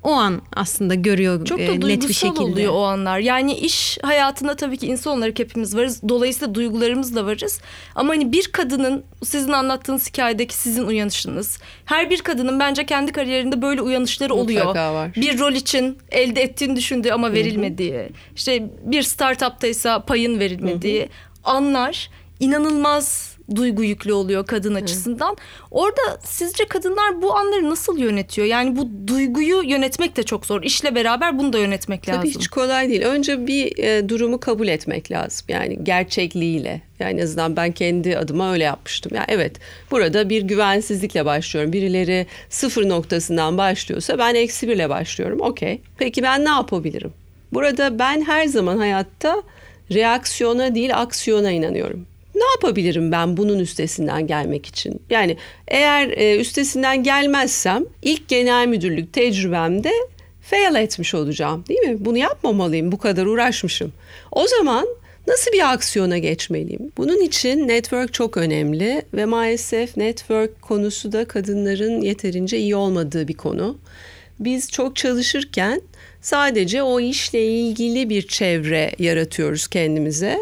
o 0.03 0.11
an 0.11 0.41
aslında 0.53 0.95
görüyor 0.95 1.45
Çok 1.45 1.59
da 1.59 1.63
e, 1.63 1.79
net 1.79 2.09
bir 2.09 2.13
şekilde. 2.13 2.39
oluyor 2.39 2.73
o 2.73 2.83
anlar. 2.83 3.19
Yani 3.19 3.53
iş 3.53 3.97
hayatında 4.01 4.55
tabii 4.55 4.77
ki 4.77 4.87
insan 4.87 5.17
olarak 5.17 5.39
hepimiz 5.39 5.75
varız. 5.75 6.01
Dolayısıyla 6.09 6.55
duygularımız 6.55 7.15
da 7.15 7.25
varız. 7.25 7.61
Ama 7.95 8.13
hani 8.13 8.31
bir 8.31 8.47
kadının 8.51 9.03
sizin 9.23 9.51
anlattığınız 9.51 10.09
hikayedeki 10.09 10.55
sizin 10.55 10.85
uyanışınız. 10.87 11.59
Her 11.85 12.09
bir 12.09 12.21
kadının 12.21 12.59
bence 12.59 12.85
kendi 12.85 13.11
kariyerinde 13.11 13.61
böyle 13.61 13.81
uyanışları 13.81 14.33
oluyor. 14.33 14.65
Mutlaka 14.65 14.93
var. 14.93 15.11
Bir 15.15 15.39
rol 15.39 15.53
için 15.53 15.97
elde 16.11 16.41
ettiğini 16.41 16.75
düşündüğü 16.75 17.11
ama 17.11 17.33
verilmediği. 17.33 17.93
Hı 17.93 18.03
hı. 18.03 18.09
İşte 18.35 18.69
bir 18.83 19.03
startuptaysa 19.03 20.05
payın 20.05 20.39
verilmediği 20.39 21.01
hı 21.01 21.05
hı. 21.05 21.09
anlar 21.43 22.09
inanılmaz 22.39 23.30
duygu 23.55 23.83
yüklü 23.83 24.13
oluyor 24.13 24.45
kadın 24.45 24.75
açısından. 24.75 25.37
Orada 25.71 26.01
sizce 26.23 26.65
kadınlar 26.65 27.21
bu 27.21 27.35
anları 27.37 27.69
nasıl 27.69 27.97
yönetiyor? 27.97 28.47
Yani 28.47 28.75
bu 28.75 29.07
duyguyu 29.07 29.61
yönetmek 29.63 30.17
de 30.17 30.23
çok 30.23 30.45
zor. 30.45 30.63
İşle 30.63 30.95
beraber 30.95 31.39
bunu 31.39 31.53
da 31.53 31.59
yönetmek 31.59 32.09
lazım. 32.09 32.21
Tabii 32.21 32.33
hiç 32.33 32.47
kolay 32.47 32.89
değil. 32.89 33.01
Önce 33.01 33.47
bir 33.47 33.77
e, 33.77 34.09
durumu 34.09 34.39
kabul 34.39 34.67
etmek 34.67 35.11
lazım. 35.11 35.45
Yani 35.49 35.83
gerçekliğiyle. 35.83 36.81
Yani 36.99 37.19
en 37.19 37.23
azından 37.23 37.55
ben 37.55 37.71
kendi 37.71 38.17
adıma 38.17 38.53
öyle 38.53 38.63
yapmıştım. 38.63 39.11
Yani 39.15 39.25
evet 39.27 39.55
burada 39.91 40.29
bir 40.29 40.41
güvensizlikle 40.41 41.25
başlıyorum. 41.25 41.73
Birileri 41.73 42.27
sıfır 42.49 42.89
noktasından 42.89 43.57
başlıyorsa 43.57 44.17
ben 44.17 44.35
eksi 44.35 44.67
birle 44.67 44.89
başlıyorum. 44.89 45.41
Okey. 45.41 45.81
Peki 45.97 46.23
ben 46.23 46.45
ne 46.45 46.49
yapabilirim? 46.49 47.13
Burada 47.53 47.99
ben 47.99 48.21
her 48.21 48.45
zaman 48.45 48.77
hayatta 48.77 49.43
reaksiyona 49.93 50.75
değil 50.75 50.97
aksiyona 50.97 51.51
inanıyorum 51.51 52.05
ne 52.41 52.45
yapabilirim 52.55 53.11
ben 53.11 53.37
bunun 53.37 53.59
üstesinden 53.59 54.27
gelmek 54.27 54.65
için? 54.65 55.01
Yani 55.09 55.37
eğer 55.67 56.09
e, 56.09 56.37
üstesinden 56.39 57.03
gelmezsem 57.03 57.85
ilk 58.01 58.27
genel 58.27 58.67
müdürlük 58.67 59.13
tecrübemde 59.13 59.91
fail 60.41 60.75
etmiş 60.75 61.13
olacağım 61.13 61.63
değil 61.69 61.79
mi? 61.79 62.05
Bunu 62.05 62.17
yapmamalıyım 62.17 62.91
bu 62.91 62.97
kadar 62.97 63.25
uğraşmışım. 63.25 63.93
O 64.31 64.47
zaman 64.47 64.87
nasıl 65.27 65.51
bir 65.51 65.73
aksiyona 65.73 66.17
geçmeliyim? 66.17 66.91
Bunun 66.97 67.21
için 67.21 67.67
network 67.67 68.13
çok 68.13 68.37
önemli 68.37 69.01
ve 69.13 69.25
maalesef 69.25 69.97
network 69.97 70.61
konusu 70.61 71.11
da 71.11 71.25
kadınların 71.25 72.01
yeterince 72.01 72.57
iyi 72.57 72.75
olmadığı 72.75 73.27
bir 73.27 73.33
konu. 73.33 73.77
Biz 74.39 74.71
çok 74.71 74.95
çalışırken 74.95 75.81
sadece 76.21 76.83
o 76.83 76.99
işle 76.99 77.45
ilgili 77.45 78.09
bir 78.09 78.27
çevre 78.27 78.91
yaratıyoruz 78.99 79.67
kendimize 79.67 80.39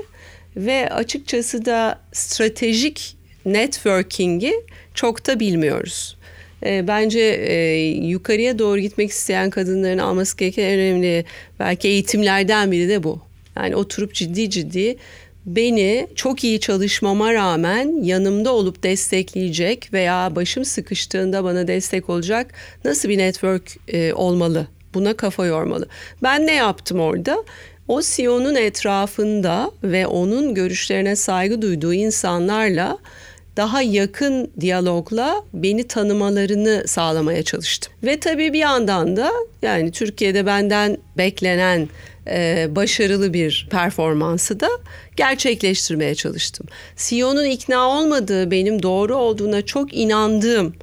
ve 0.57 0.89
açıkçası 0.89 1.65
da 1.65 1.99
stratejik 2.13 3.15
networking'i 3.45 4.53
çok 4.93 5.27
da 5.27 5.39
bilmiyoruz. 5.39 6.17
E, 6.65 6.87
bence 6.87 7.19
e, 7.19 7.75
yukarıya 7.87 8.59
doğru 8.59 8.79
gitmek 8.79 9.09
isteyen 9.09 9.49
kadınların 9.49 9.97
alması 9.97 10.37
gereken 10.37 10.63
en 10.63 10.79
önemli 10.79 11.25
belki 11.59 11.87
eğitimlerden 11.87 12.71
biri 12.71 12.89
de 12.89 13.03
bu. 13.03 13.21
Yani 13.55 13.75
oturup 13.75 14.13
ciddi 14.13 14.49
ciddi 14.49 14.97
beni 15.45 16.07
çok 16.15 16.43
iyi 16.43 16.59
çalışmama 16.59 17.33
rağmen 17.33 18.03
yanımda 18.03 18.53
olup 18.53 18.83
destekleyecek 18.83 19.93
veya 19.93 20.35
başım 20.35 20.65
sıkıştığında 20.65 21.43
bana 21.43 21.67
destek 21.67 22.09
olacak 22.09 22.53
nasıl 22.85 23.09
bir 23.09 23.17
network 23.17 23.77
e, 23.87 24.13
olmalı? 24.13 24.67
Buna 24.93 25.13
kafa 25.13 25.45
yormalı. 25.45 25.87
Ben 26.23 26.47
ne 26.47 26.55
yaptım 26.55 26.99
orada? 26.99 27.43
O 27.89 28.01
CEO'nun 28.01 28.55
etrafında 28.55 29.71
ve 29.83 30.07
onun 30.07 30.53
görüşlerine 30.53 31.15
saygı 31.15 31.61
duyduğu 31.61 31.93
insanlarla 31.93 32.97
daha 33.57 33.81
yakın 33.81 34.51
diyalogla 34.59 35.43
beni 35.53 35.87
tanımalarını 35.87 36.83
sağlamaya 36.87 37.43
çalıştım. 37.43 37.93
Ve 38.03 38.19
tabii 38.19 38.53
bir 38.53 38.59
yandan 38.59 39.17
da 39.17 39.31
yani 39.61 39.91
Türkiye'de 39.91 40.45
benden 40.45 40.97
beklenen 41.17 41.89
e, 42.27 42.67
başarılı 42.69 43.33
bir 43.33 43.67
performansı 43.71 44.59
da 44.59 44.69
gerçekleştirmeye 45.15 46.15
çalıştım. 46.15 46.67
CEO'nun 46.97 47.45
ikna 47.45 47.89
olmadığı 47.89 48.51
benim 48.51 48.83
doğru 48.83 49.15
olduğuna 49.15 49.61
çok 49.61 49.93
inandığım 49.93 50.73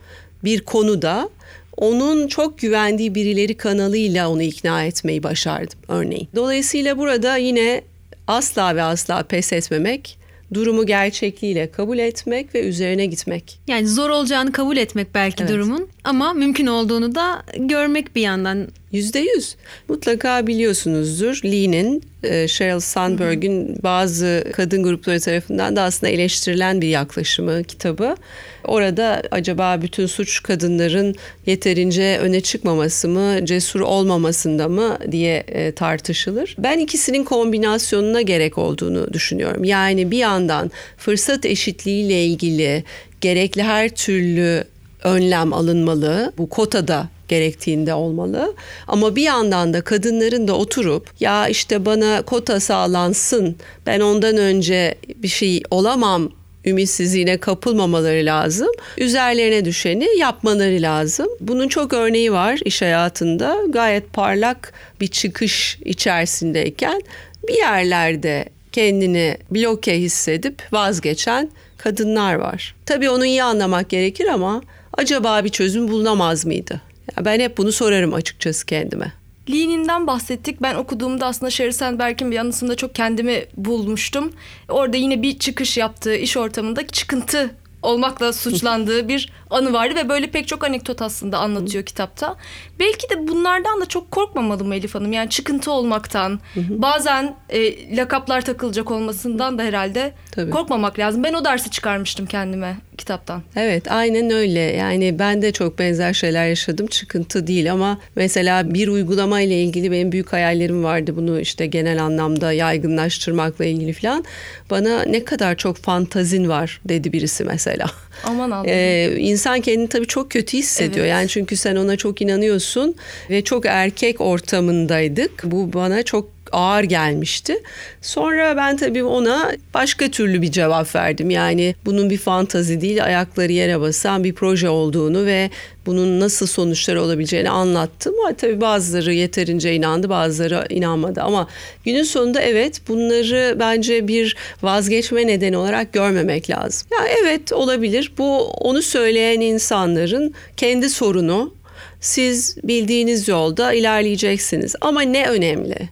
bir 0.45 0.61
konuda 0.61 1.29
onun 1.77 2.29
çok 2.29 2.59
güvendiği 2.59 3.15
birileri 3.15 3.57
kanalıyla 3.57 4.31
onu 4.31 4.43
ikna 4.43 4.85
etmeyi 4.85 5.23
başardım 5.23 5.79
örneğin. 5.89 6.29
Dolayısıyla 6.35 6.99
burada 6.99 7.37
yine 7.37 7.83
asla 8.27 8.77
ve 8.77 8.83
asla 8.83 9.23
pes 9.23 9.53
etmemek, 9.53 10.19
durumu 10.55 10.87
gerçekliğiyle 10.87 11.71
kabul 11.71 11.99
etmek 11.99 12.55
ve 12.55 12.61
üzerine 12.61 13.07
gitmek. 13.07 13.59
Yani 13.67 13.89
zor 13.89 14.11
olacağını 14.11 14.53
kabul 14.53 14.77
etmek 14.77 15.15
belki 15.15 15.43
evet. 15.43 15.53
durumun 15.53 15.89
ama 16.05 16.33
mümkün 16.33 16.67
olduğunu 16.67 17.15
da 17.15 17.43
görmek 17.57 18.17
bir 18.17 18.23
yandan. 18.23 18.69
Yüzde 18.93 19.19
yüz. 19.19 19.57
Mutlaka 19.89 20.47
biliyorsunuzdur 20.47 21.41
Lee'nin, 21.45 22.03
e, 22.23 22.49
Sheryl 22.49 22.81
Sandberg'in 22.81 23.83
bazı 23.83 24.45
kadın 24.53 24.83
grupları 24.83 25.21
tarafından 25.21 25.77
da 25.77 25.83
aslında 25.83 26.13
eleştirilen 26.13 26.81
bir 26.81 26.89
yaklaşımı 26.89 27.65
kitabı. 27.65 28.17
Orada 28.65 29.23
acaba 29.31 29.83
bütün 29.83 30.07
suç 30.07 30.43
kadınların 30.43 31.15
yeterince 31.47 32.19
öne 32.21 32.41
çıkmaması 32.41 33.09
mı, 33.09 33.47
cesur 33.47 33.81
olmamasında 33.81 34.69
mı 34.69 34.99
diye 35.13 35.45
e, 35.49 35.73
tartışılır. 35.73 36.57
Ben 36.59 36.79
ikisinin 36.79 37.25
kombinasyonuna 37.25 38.23
gerek 38.23 38.59
olduğunu 38.59 39.13
düşünüyorum. 39.13 39.65
Yani 39.65 40.11
bir 40.11 40.19
yandan 40.19 40.71
fırsat 40.97 41.47
eşitliği 41.47 42.05
ile 42.07 42.25
ilgili 42.25 42.85
gerekli 43.21 43.63
her 43.63 43.89
türlü 43.89 44.65
önlem 45.07 45.53
alınmalı. 45.53 46.33
Bu 46.39 46.49
kotada 46.49 47.09
gerektiğinde 47.29 47.95
olmalı. 47.95 48.55
Ama 48.89 49.17
bir 49.17 49.23
yandan 49.23 49.75
da 49.75 49.81
kadınların 49.81 50.49
da 50.49 50.57
oturup 50.57 51.11
ya 51.21 51.49
işte 51.49 51.87
bana 51.87 52.23
kota 52.23 52.61
sağlansın 52.61 53.57
ben 53.87 54.01
ondan 54.01 54.37
önce 54.37 54.95
bir 55.17 55.29
şey 55.29 55.63
olamam 55.71 56.31
ümitsizliğine 56.65 57.39
kapılmamaları 57.39 58.27
lazım. 58.27 58.69
Üzerlerine 58.99 59.65
düşeni 59.65 60.19
yapmaları 60.19 60.83
lazım. 60.83 61.29
Bunun 61.41 61.69
çok 61.69 61.93
örneği 61.93 62.33
var 62.33 62.61
iş 62.65 62.83
hayatında. 62.83 63.59
Gayet 63.69 64.13
parlak 64.13 64.73
bir 65.01 65.07
çıkış 65.07 65.79
içerisindeyken 65.85 67.03
bir 67.49 67.55
yerlerde 67.55 68.45
kendini 68.73 69.37
bloke 69.51 70.01
hissedip 70.01 70.63
vazgeçen 70.73 71.51
kadınlar 71.79 72.35
var. 72.35 72.75
Tabii 72.87 73.11
onu 73.11 73.27
iyi 73.27 73.43
anlamak 73.43 73.89
gerekir 73.89 74.27
ama 74.27 74.63
acaba 74.97 75.45
bir 75.45 75.49
çözüm 75.49 75.89
bulunamaz 75.89 76.47
mıydı? 76.47 76.81
Ben 77.21 77.41
hep 77.41 77.59
bunu 77.59 77.73
sorarım 77.73 78.15
açıkçası 78.15 78.67
kendime. 78.67 79.13
Lean'inden 79.51 80.07
bahsettik. 80.07 80.63
Ben 80.63 80.75
okuduğumda 80.75 81.27
aslında 81.27 81.51
Sheryl 81.51 81.73
Sandberg'in 81.73 82.31
bir 82.31 82.37
anısında 82.37 82.75
çok 82.75 82.95
kendimi 82.95 83.45
bulmuştum. 83.57 84.33
Orada 84.69 84.97
yine 84.97 85.23
bir 85.23 85.39
çıkış 85.39 85.77
yaptığı 85.77 86.15
iş 86.17 86.37
ortamında 86.37 86.87
çıkıntı 86.87 87.51
olmakla 87.83 88.33
suçlandığı 88.33 89.09
bir 89.09 89.33
anı 89.51 89.73
vardı 89.73 89.95
ve 89.97 90.09
böyle 90.09 90.27
pek 90.27 90.49
çok 90.49 90.65
anekdot 90.65 91.03
aslında 91.03 91.39
anlatıyor 91.39 91.85
kitapta. 91.85 92.37
Belki 92.79 93.11
de 93.11 93.29
bunlardan 93.29 93.81
da 93.81 93.87
çok 93.87 94.11
korkmamalı 94.11 94.65
mı 94.65 94.75
Elif 94.75 94.95
Hanım? 94.95 95.13
Yani 95.13 95.31
çıkıntı 95.31 95.71
olmaktan, 95.71 96.41
bazen 96.57 97.35
e, 97.49 97.97
lakaplar 97.97 98.41
takılacak 98.45 98.91
olmasından 98.91 99.59
da 99.59 99.63
herhalde 99.63 100.13
Tabii. 100.33 100.51
korkmamak 100.51 100.99
lazım. 100.99 101.25
Ben 101.25 101.35
o 101.35 101.45
dersi 101.45 101.71
çıkarmıştım 101.71 102.27
kendime 102.27 102.77
kitaptan. 102.99 103.43
Evet 103.57 103.93
aynen 103.93 104.31
öyle. 104.31 104.61
Yani 104.61 105.19
ben 105.19 105.43
de 105.43 105.53
çok 105.53 105.79
benzer 105.79 106.13
şeyler 106.13 106.49
yaşadım. 106.49 106.87
Çıkıntı 106.87 107.47
değil 107.47 107.73
ama 107.73 107.99
mesela 108.17 108.75
bir 108.75 108.89
uygulama 108.89 109.41
ile 109.41 109.63
ilgili 109.63 109.93
benim 109.93 110.13
büyük 110.13 110.33
hayallerim 110.33 110.85
vardı. 110.85 111.17
Bunu 111.17 111.41
işte 111.41 111.67
genel 111.67 112.03
anlamda 112.03 112.53
yaygınlaştırmakla 112.53 113.65
ilgili 113.65 113.93
falan. 113.93 114.25
Bana 114.71 115.03
ne 115.03 115.25
kadar 115.25 115.57
çok 115.57 115.77
fantazin 115.77 116.49
var 116.49 116.81
dedi 116.85 117.13
birisi 117.13 117.45
mesela. 117.45 117.87
Aman 118.25 118.51
Allah'ım. 118.51 118.67
Ee, 118.69 119.11
insan 119.37 119.61
kendini 119.61 119.89
tabii 119.89 120.07
çok 120.07 120.31
kötü 120.31 120.59
hissediyor. 120.59 121.07
Evet. 121.07 121.11
Yani 121.11 121.29
çünkü 121.29 121.57
sen 121.57 121.77
ona 121.77 121.97
çok 121.97 122.23
inanıyorsun 122.23 122.95
ve 123.31 123.45
çok 123.45 123.67
erkek 123.67 124.21
ortamındaydık. 124.21 125.45
Bu 125.45 125.73
bana 125.73 126.03
çok 126.03 126.36
ağır 126.53 126.85
gelmişti. 126.85 127.63
Sonra 128.03 128.57
ben 128.57 128.77
tabii 128.77 129.05
ona 129.05 129.53
başka 129.75 130.11
türlü 130.11 130.43
bir 130.43 130.51
cevap 130.53 130.95
verdim. 130.95 131.31
Yani 131.31 131.75
bunun 131.85 132.11
bir 132.11 132.19
fantazi 132.19 132.81
değil, 132.81 133.05
ayakları 133.05 133.53
yere 133.53 133.81
basan 133.81 134.25
bir 134.25 134.33
proje 134.33 134.69
olduğunu 134.69 135.27
ve 135.27 135.51
bunun 135.87 136.21
nasıl 136.21 136.47
sonuçları 136.47 137.03
olabileceğini 137.03 137.51
anlattım. 137.51 138.15
Ama 138.25 138.37
tabii 138.37 138.61
bazıları 138.61 139.15
yeterince 139.15 139.75
inandı, 139.75 140.09
bazıları 140.09 140.67
inanmadı. 140.71 141.23
Ama 141.23 141.49
günün 141.85 142.03
sonunda 142.03 142.41
evet 142.41 142.81
bunları 142.89 143.57
bence 143.61 144.09
bir 144.09 144.37
vazgeçme 144.63 145.27
nedeni 145.27 145.57
olarak 145.57 145.93
görmemek 145.93 146.51
lazım. 146.51 146.89
Ya 146.93 147.07
evet 147.23 147.53
olabilir. 147.53 148.13
Bu 148.19 148.45
onu 148.49 148.83
söyleyen 148.83 149.41
insanların 149.41 150.35
kendi 150.57 150.91
sorunu. 150.91 151.55
Siz 152.01 152.57
bildiğiniz 152.65 153.29
yolda 153.29 153.73
ilerleyeceksiniz. 153.73 154.75
Ama 154.81 155.01
ne 155.01 155.27
önemli? 155.29 155.89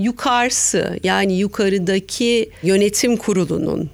Yukarısı 0.00 0.98
yani 1.02 1.38
yukarıdaki 1.38 2.50
yönetim 2.62 3.16
kurulunun 3.16 3.90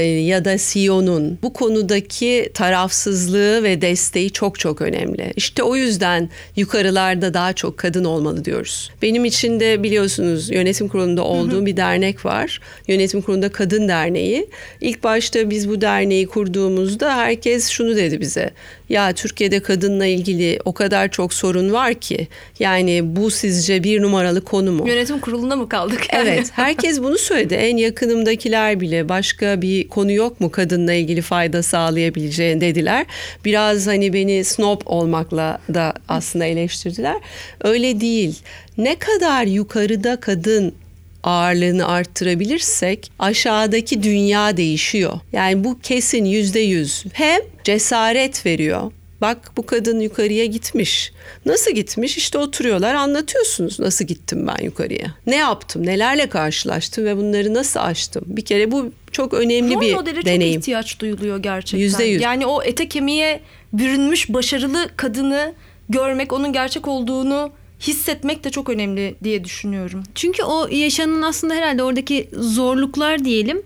ya 0.00 0.44
da 0.44 0.56
CEO'nun 0.58 1.38
bu 1.42 1.52
konudaki 1.52 2.50
tarafsızlığı 2.54 3.62
ve 3.62 3.80
desteği 3.80 4.30
çok 4.30 4.58
çok 4.58 4.82
önemli. 4.82 5.32
İşte 5.36 5.62
o 5.62 5.76
yüzden 5.76 6.30
yukarılarda 6.56 7.34
daha 7.34 7.52
çok 7.52 7.78
kadın 7.78 8.04
olmalı 8.04 8.44
diyoruz. 8.44 8.90
Benim 9.02 9.24
için 9.24 9.60
de 9.60 9.82
biliyorsunuz 9.82 10.50
yönetim 10.50 10.88
kurulunda 10.88 11.24
olduğum 11.24 11.56
hı 11.56 11.60
hı. 11.60 11.66
bir 11.66 11.76
dernek 11.76 12.24
var. 12.24 12.60
Yönetim 12.88 13.22
kurulunda 13.22 13.48
Kadın 13.48 13.88
Derneği. 13.88 14.48
İlk 14.80 15.04
başta 15.04 15.50
biz 15.50 15.68
bu 15.68 15.80
derneği 15.80 16.26
kurduğumuzda 16.26 17.16
herkes 17.16 17.68
şunu 17.68 17.96
dedi 17.96 18.20
bize. 18.20 18.50
Ya 18.88 19.12
Türkiye'de 19.12 19.60
kadınla 19.60 20.06
ilgili 20.06 20.58
o 20.64 20.72
kadar 20.72 21.10
çok 21.10 21.34
sorun 21.34 21.72
var 21.72 21.94
ki 21.94 22.28
yani 22.58 23.00
bu 23.16 23.30
sizce 23.30 23.84
bir 23.84 24.02
numaralı 24.02 24.44
konu 24.44 24.72
mu? 24.72 24.88
Yönetim 24.88 25.20
kurulunda 25.20 25.56
mı 25.56 25.68
kaldık? 25.68 26.00
Yani? 26.12 26.28
Evet 26.28 26.50
herkes 26.52 27.02
bunu 27.02 27.18
söyledi. 27.18 27.54
En 27.54 27.76
yakınımdakiler 27.76 28.80
bile 28.80 29.08
başka 29.08 29.62
bir 29.62 29.81
konu 29.88 30.12
yok 30.12 30.40
mu 30.40 30.50
kadınla 30.50 30.92
ilgili 30.92 31.22
fayda 31.22 31.62
sağlayabileceğin 31.62 32.60
dediler. 32.60 33.06
Biraz 33.44 33.86
hani 33.86 34.12
beni 34.12 34.44
snob 34.44 34.80
olmakla 34.86 35.58
da 35.74 35.94
aslında 36.08 36.44
eleştirdiler. 36.44 37.16
Öyle 37.60 38.00
değil. 38.00 38.38
Ne 38.78 38.96
kadar 38.96 39.44
yukarıda 39.44 40.20
kadın 40.20 40.74
ağırlığını 41.22 41.88
arttırabilirsek 41.88 43.12
aşağıdaki 43.18 44.02
dünya 44.02 44.56
değişiyor. 44.56 45.20
Yani 45.32 45.64
bu 45.64 45.78
kesin 45.80 46.24
yüzde 46.24 46.60
yüz. 46.60 47.04
Hem 47.12 47.40
cesaret 47.64 48.46
veriyor. 48.46 48.92
Bak 49.22 49.52
bu 49.56 49.66
kadın 49.66 50.00
yukarıya 50.00 50.46
gitmiş. 50.46 51.12
Nasıl 51.46 51.70
gitmiş? 51.70 52.16
İşte 52.16 52.38
oturuyorlar 52.38 52.94
anlatıyorsunuz 52.94 53.80
nasıl 53.80 54.04
gittim 54.04 54.46
ben 54.46 54.64
yukarıya. 54.64 55.14
Ne 55.26 55.36
yaptım? 55.36 55.86
Nelerle 55.86 56.28
karşılaştım 56.28 57.04
ve 57.04 57.16
bunları 57.16 57.54
nasıl 57.54 57.80
aştım? 57.80 58.24
Bir 58.26 58.44
kere 58.44 58.70
bu 58.70 58.92
çok 59.12 59.34
önemli 59.34 59.74
Rol 59.74 59.80
bir 59.80 59.94
modele 59.94 60.24
deneyim. 60.24 60.52
çok 60.54 60.60
ihtiyaç 60.60 61.00
duyuluyor 61.00 61.38
gerçekten. 61.38 61.78
Yüzde 61.78 62.04
yüz. 62.04 62.22
Yani 62.22 62.46
o 62.46 62.62
ete 62.62 62.88
kemiğe 62.88 63.40
bürünmüş 63.72 64.28
başarılı 64.28 64.88
kadını 64.96 65.54
görmek, 65.88 66.32
onun 66.32 66.52
gerçek 66.52 66.88
olduğunu 66.88 67.52
hissetmek 67.80 68.44
de 68.44 68.50
çok 68.50 68.68
önemli 68.68 69.14
diye 69.24 69.44
düşünüyorum. 69.44 70.02
Çünkü 70.14 70.42
o 70.42 70.68
yaşanan 70.70 71.22
aslında 71.22 71.54
herhalde 71.54 71.82
oradaki 71.82 72.28
zorluklar 72.32 73.24
diyelim 73.24 73.62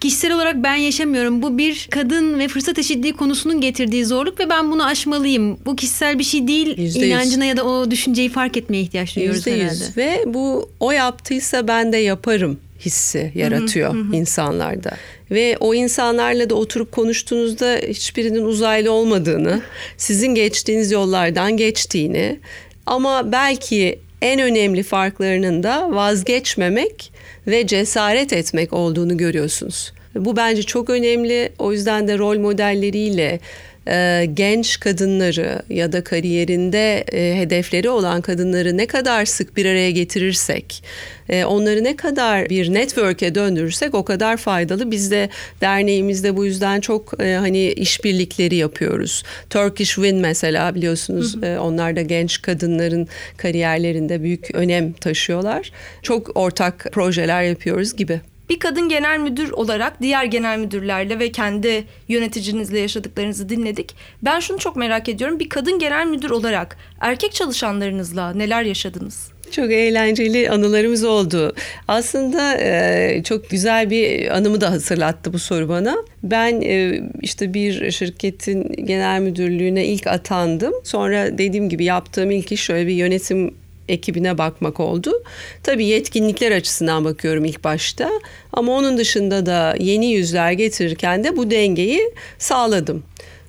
kişisel 0.00 0.34
olarak 0.34 0.62
ben 0.62 0.74
yaşamıyorum. 0.74 1.42
Bu 1.42 1.58
bir 1.58 1.88
kadın 1.90 2.38
ve 2.38 2.48
fırsat 2.48 2.78
eşitliği 2.78 3.12
konusunun 3.12 3.60
getirdiği 3.60 4.04
zorluk 4.04 4.40
ve 4.40 4.50
ben 4.50 4.70
bunu 4.70 4.86
aşmalıyım. 4.86 5.58
Bu 5.66 5.76
kişisel 5.76 6.18
bir 6.18 6.24
şey 6.24 6.48
değil. 6.48 6.78
%100. 6.78 7.04
İnancına 7.06 7.44
ya 7.44 7.56
da 7.56 7.64
o 7.64 7.90
düşünceyi 7.90 8.28
fark 8.28 8.56
etmeye 8.56 8.80
ihtiyaç 8.80 9.16
duyuyoruz 9.16 9.46
%100. 9.46 9.54
herhalde. 9.54 9.84
Ve 9.96 10.24
bu 10.26 10.70
o 10.80 10.90
yaptıysa 10.90 11.68
ben 11.68 11.92
de 11.92 11.96
yaparım 11.96 12.58
hissi 12.80 13.32
yaratıyor 13.34 13.94
hı 13.94 13.98
hı. 13.98 14.16
insanlarda. 14.16 14.90
Ve 15.30 15.56
o 15.60 15.74
insanlarla 15.74 16.50
da 16.50 16.54
oturup 16.54 16.92
konuştuğunuzda 16.92 17.80
hiçbirinin 17.88 18.44
uzaylı 18.44 18.92
olmadığını, 18.92 19.62
sizin 19.96 20.34
geçtiğiniz 20.34 20.90
yollardan 20.90 21.56
geçtiğini 21.56 22.40
ama 22.86 23.32
belki 23.32 23.98
en 24.22 24.40
önemli 24.40 24.82
farklarının 24.82 25.62
da 25.62 25.90
vazgeçmemek 25.90 27.12
ve 27.46 27.66
cesaret 27.66 28.32
etmek 28.32 28.72
olduğunu 28.72 29.16
görüyorsunuz. 29.16 29.92
Bu 30.14 30.36
bence 30.36 30.62
çok 30.62 30.90
önemli. 30.90 31.52
O 31.58 31.72
yüzden 31.72 32.08
de 32.08 32.18
rol 32.18 32.38
modelleriyle 32.38 33.40
e, 33.88 34.26
genç 34.34 34.80
kadınları 34.80 35.62
ya 35.70 35.92
da 35.92 36.04
kariyerinde 36.04 37.04
e, 37.12 37.40
hedefleri 37.40 37.90
olan 37.90 38.20
kadınları 38.20 38.76
ne 38.76 38.86
kadar 38.86 39.24
sık 39.24 39.56
bir 39.56 39.66
araya 39.66 39.90
getirirsek, 39.90 40.82
e, 41.28 41.44
onları 41.44 41.84
ne 41.84 41.96
kadar 41.96 42.50
bir 42.50 42.74
network'e 42.74 43.34
döndürürsek 43.34 43.94
o 43.94 44.04
kadar 44.04 44.36
faydalı. 44.36 44.90
Biz 44.90 45.10
de 45.10 45.28
derneğimizde 45.60 46.36
bu 46.36 46.44
yüzden 46.44 46.80
çok 46.80 47.22
e, 47.22 47.34
hani 47.34 47.72
işbirlikleri 47.72 48.54
yapıyoruz. 48.54 49.22
Turkish 49.50 49.94
Win 49.94 50.16
mesela 50.16 50.74
biliyorsunuz 50.74 51.36
hı 51.36 51.40
hı. 51.40 51.46
E, 51.46 51.58
onlar 51.58 51.96
da 51.96 52.02
genç 52.02 52.42
kadınların 52.42 53.08
kariyerlerinde 53.36 54.22
büyük 54.22 54.54
önem 54.54 54.92
taşıyorlar. 54.92 55.72
Çok 56.02 56.36
ortak 56.36 56.86
projeler 56.92 57.42
yapıyoruz 57.42 57.96
gibi. 57.96 58.20
Bir 58.48 58.58
kadın 58.58 58.88
genel 58.88 59.18
müdür 59.18 59.50
olarak 59.50 60.02
diğer 60.02 60.24
genel 60.24 60.58
müdürlerle 60.58 61.18
ve 61.18 61.32
kendi 61.32 61.84
yöneticinizle 62.08 62.80
yaşadıklarınızı 62.80 63.48
dinledik. 63.48 63.94
Ben 64.22 64.40
şunu 64.40 64.58
çok 64.58 64.76
merak 64.76 65.08
ediyorum. 65.08 65.38
Bir 65.38 65.48
kadın 65.48 65.78
genel 65.78 66.06
müdür 66.06 66.30
olarak 66.30 66.76
erkek 67.00 67.32
çalışanlarınızla 67.32 68.32
neler 68.32 68.62
yaşadınız? 68.62 69.36
Çok 69.50 69.72
eğlenceli 69.72 70.50
anılarımız 70.50 71.04
oldu. 71.04 71.54
Aslında 71.88 72.56
e, 72.60 73.22
çok 73.24 73.50
güzel 73.50 73.90
bir 73.90 74.36
anımı 74.36 74.60
da 74.60 74.70
hatırlattı 74.70 75.32
bu 75.32 75.38
soru 75.38 75.68
bana. 75.68 75.96
Ben 76.22 76.60
e, 76.60 77.02
işte 77.22 77.54
bir 77.54 77.90
şirketin 77.90 78.86
genel 78.86 79.20
müdürlüğüne 79.20 79.84
ilk 79.84 80.06
atandım. 80.06 80.72
Sonra 80.84 81.38
dediğim 81.38 81.68
gibi 81.68 81.84
yaptığım 81.84 82.30
ilk 82.30 82.52
iş 82.52 82.60
şöyle 82.60 82.86
bir 82.86 82.94
yönetim 82.94 83.54
ekibine 83.88 84.38
bakmak 84.38 84.80
oldu. 84.80 85.22
Tabii 85.62 85.86
yetkinlikler 85.86 86.52
açısından 86.52 87.04
bakıyorum 87.04 87.44
ilk 87.44 87.64
başta 87.64 88.10
ama 88.52 88.72
onun 88.72 88.98
dışında 88.98 89.46
da 89.46 89.74
yeni 89.78 90.12
yüzler 90.12 90.52
getirirken 90.52 91.24
de 91.24 91.36
bu 91.36 91.50
dengeyi 91.50 92.12
sağladım. 92.38 93.02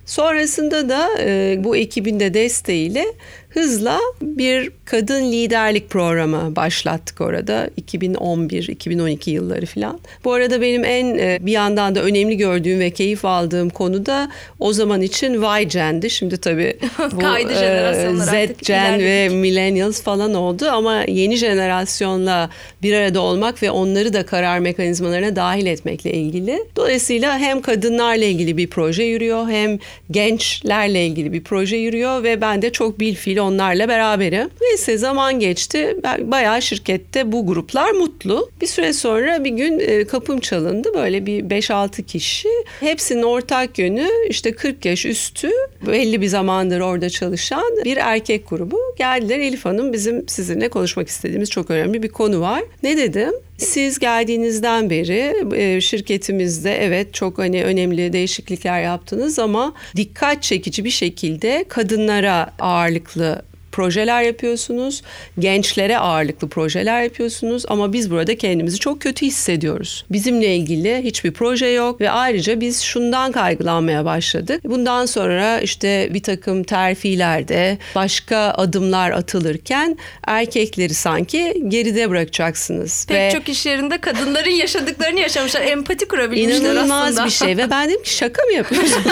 Sonrasında 0.06 0.90
da 0.90 1.10
e, 1.20 1.56
bu 1.64 1.78
ekibin 1.78 2.20
de 2.20 2.34
desteğiyle 2.34 3.06
hızla 3.50 4.00
bir 4.22 4.72
kadın 4.88 5.32
liderlik 5.32 5.90
programı 5.90 6.56
başlattık 6.56 7.22
orada 7.22 7.70
2011-2012 7.82 9.30
yılları 9.30 9.66
falan. 9.66 10.00
Bu 10.24 10.34
arada 10.34 10.62
benim 10.62 10.86
en 10.86 11.18
e, 11.18 11.40
bir 11.42 11.52
yandan 11.52 11.96
da 11.96 12.02
önemli 12.02 12.38
gördüğüm 12.38 12.80
ve 12.80 12.90
keyif 12.90 13.26
aldığım 13.26 13.70
konu 13.70 14.06
da 14.06 14.32
o 14.60 14.74
zaman 14.74 15.02
için 15.02 15.42
Y-Gen'di. 15.42 16.10
Şimdi 16.10 16.38
tabii 16.38 16.78
bu 17.12 17.20
Kaydı 17.20 17.54
e, 17.54 18.16
Z-Gen 18.16 19.00
ve 19.00 19.30
Millennials 19.30 20.02
falan 20.02 20.34
oldu 20.34 20.70
ama 20.70 21.04
yeni 21.08 21.36
jenerasyonla 21.36 22.50
bir 22.82 22.94
arada 22.94 23.22
olmak 23.22 23.64
ve 23.64 23.72
onları 23.72 24.14
da 24.14 24.26
karar 24.26 24.60
mekanizmalarına 24.60 25.36
dahil 25.36 25.66
etmekle 25.66 26.12
ilgili. 26.12 26.64
Dolayısıyla 26.76 27.38
hem 27.38 27.62
kadınlarla 27.62 28.26
ilgili 28.26 28.58
bir 28.58 28.68
proje 28.68 29.04
yürüyor 29.04 29.50
hem 29.50 29.80
gençlerle 30.12 31.06
ilgili 31.06 31.34
bir 31.34 31.44
proje 31.44 31.78
yürüyor 31.78 32.24
ve 32.24 32.42
ben 32.42 32.62
de 32.62 32.72
çok 32.72 33.00
bilfil 33.00 33.38
onlarla 33.38 33.88
beraberim. 33.88 34.50
Neyse 34.78 34.98
zaman 34.98 35.40
geçti. 35.40 35.98
Bayağı 36.20 36.62
şirkette 36.62 37.32
bu 37.32 37.48
gruplar 37.48 37.92
mutlu. 37.92 38.50
Bir 38.62 38.68
süre 38.68 38.94
sonra 38.94 39.44
bir 39.44 39.50
gün 39.50 39.80
e, 39.80 40.08
kapım 40.08 40.40
çalındı. 40.40 40.94
Böyle 40.94 41.26
bir 41.26 41.44
5-6 41.44 42.04
kişi. 42.04 42.50
Hepsinin 42.80 43.24
ortak 43.24 43.80
yönü 43.80 44.08
işte 44.30 44.52
40 44.52 44.86
yaş 44.86 45.06
üstü 45.06 45.50
belli 45.88 46.22
bir 46.22 46.28
zamandır 46.28 46.80
orada 46.80 47.10
çalışan 47.10 47.64
bir 47.86 47.98
erkek 47.98 48.50
grubu. 48.50 48.80
Geldiler 48.98 49.40
Elif 49.40 49.66
Hanım 49.66 49.94
bizim 49.94 50.28
sizinle 50.28 50.70
konuşmak 50.70 51.08
istediğimiz 51.08 51.50
çok 51.50 51.70
önemli 51.70 52.04
bir 52.04 52.10
konu 52.10 52.42
var. 52.42 52.64
Ne 52.84 52.98
dedim? 52.98 53.34
Siz 53.58 54.00
geldiğinizden 54.00 54.90
beri 54.90 55.34
e, 55.56 55.82
şirketimizde 55.82 56.86
evet 56.86 57.14
çok 57.14 57.38
hani 57.38 57.64
önemli 57.64 58.14
değişiklikler 58.14 58.82
yaptınız 58.82 59.40
ama 59.40 59.74
dikkat 59.96 60.44
çekici 60.44 60.86
bir 60.86 60.90
şekilde 60.90 61.66
kadınlara 61.68 62.50
ağırlıklı 62.60 63.42
projeler 63.78 64.22
yapıyorsunuz. 64.22 65.02
Gençlere 65.40 65.98
ağırlıklı 65.98 66.50
projeler 66.50 67.02
yapıyorsunuz 67.04 67.64
ama 67.68 67.94
biz 67.94 68.12
burada 68.12 68.38
kendimizi 68.38 68.80
çok 68.80 69.02
kötü 69.02 69.26
hissediyoruz. 69.26 70.06
Bizimle 70.12 70.56
ilgili 70.56 71.02
hiçbir 71.04 71.32
proje 71.32 71.68
yok 71.68 72.02
ve 72.02 72.10
ayrıca 72.10 72.62
biz 72.62 72.82
şundan 72.82 73.32
kaygılanmaya 73.32 74.06
başladık. 74.06 74.62
Bundan 74.64 75.06
sonra 75.06 75.60
işte 75.60 76.10
bir 76.14 76.24
takım 76.24 76.64
terfilerde 76.64 77.78
başka 77.96 78.38
adımlar 78.38 79.12
atılırken 79.12 79.98
erkekleri 80.28 80.94
sanki 80.94 81.64
geride 81.68 82.10
bırakacaksınız. 82.10 83.06
Pek 83.08 83.18
ve 83.18 83.40
çok 83.40 83.50
iş 83.50 83.66
yerinde 83.66 83.98
kadınların 83.98 84.50
yaşadıklarını 84.50 85.20
yaşamışlar. 85.20 85.62
Empati 85.62 86.08
kurabilmişler 86.08 86.72
İnanılmaz 86.72 87.08
aslında. 87.08 87.26
bir 87.26 87.32
şey 87.32 87.58
ve 87.58 87.70
ben 87.70 87.90
dedim 87.90 88.04
ki 88.04 88.14
şaka 88.14 88.44
mı 88.44 88.54
yapıyorsun? 88.54 89.04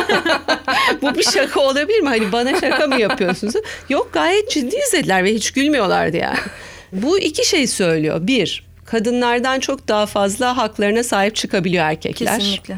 Bu 1.01 1.15
bir 1.15 1.23
şaka 1.23 1.59
olabilir 1.59 1.99
mi? 1.99 2.09
Hani 2.09 2.31
bana 2.31 2.59
şaka 2.59 2.87
mı 2.87 3.01
yapıyorsunuz? 3.01 3.55
Yok 3.89 4.09
gayet 4.13 4.54
ciddi 4.55 4.75
izlediler 4.87 5.23
ve 5.23 5.33
hiç 5.33 5.51
gülmüyorlardı 5.51 6.17
yani. 6.17 6.37
Bu 6.91 7.19
iki 7.19 7.47
şey 7.47 7.67
söylüyor. 7.67 8.27
Bir, 8.27 8.65
kadınlardan 8.85 9.59
çok 9.59 9.87
daha 9.87 10.05
fazla 10.05 10.57
haklarına 10.57 11.03
sahip 11.03 11.35
çıkabiliyor 11.35 11.85
erkekler. 11.85 12.39
Kesinlikle. 12.39 12.77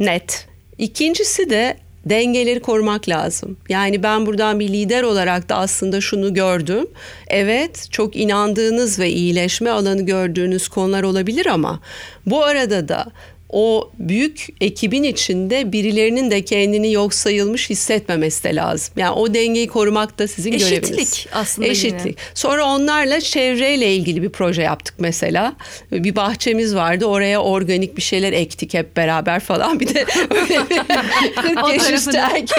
Net. 0.00 0.46
İkincisi 0.78 1.50
de 1.50 1.76
dengeleri 2.06 2.60
korumak 2.60 3.08
lazım. 3.08 3.56
Yani 3.68 4.02
ben 4.02 4.26
buradan 4.26 4.60
bir 4.60 4.68
lider 4.68 5.02
olarak 5.02 5.48
da 5.48 5.56
aslında 5.56 6.00
şunu 6.00 6.34
gördüm. 6.34 6.86
Evet 7.28 7.86
çok 7.90 8.16
inandığınız 8.16 8.98
ve 8.98 9.10
iyileşme 9.10 9.70
alanı 9.70 10.06
gördüğünüz 10.06 10.68
konular 10.68 11.02
olabilir 11.02 11.46
ama 11.46 11.80
bu 12.26 12.44
arada 12.44 12.88
da 12.88 13.06
o 13.50 13.90
büyük 13.98 14.46
ekibin 14.60 15.02
içinde 15.02 15.72
birilerinin 15.72 16.30
de 16.30 16.44
kendini 16.44 16.92
yok 16.92 17.14
sayılmış 17.14 17.70
hissetmemesi 17.70 18.44
de 18.44 18.54
lazım. 18.54 18.94
Yani 18.96 19.10
o 19.10 19.34
dengeyi 19.34 19.68
korumak 19.68 20.18
da 20.18 20.28
sizin 20.28 20.52
Eşitlik 20.52 20.82
göreviniz. 20.82 21.26
aslında 21.32 21.68
Eşitlik. 21.68 22.04
yine. 22.04 22.14
Sonra 22.34 22.64
onlarla 22.64 23.20
çevreyle 23.20 23.94
ilgili 23.94 24.22
bir 24.22 24.30
proje 24.30 24.62
yaptık 24.62 24.94
mesela. 24.98 25.56
Bir 25.92 26.16
bahçemiz 26.16 26.74
vardı. 26.74 27.06
Oraya 27.06 27.42
organik 27.42 27.96
bir 27.96 28.02
şeyler 28.02 28.32
ektik 28.32 28.74
hep 28.74 28.96
beraber 28.96 29.40
falan. 29.40 29.80
Bir 29.80 29.94
de 29.94 30.04
öyle 30.30 30.60
bir 30.70 30.76
40 31.42 31.64
O 31.64 31.68
yaş 31.68 31.90
üstü 31.90 32.16
erkek 32.16 32.52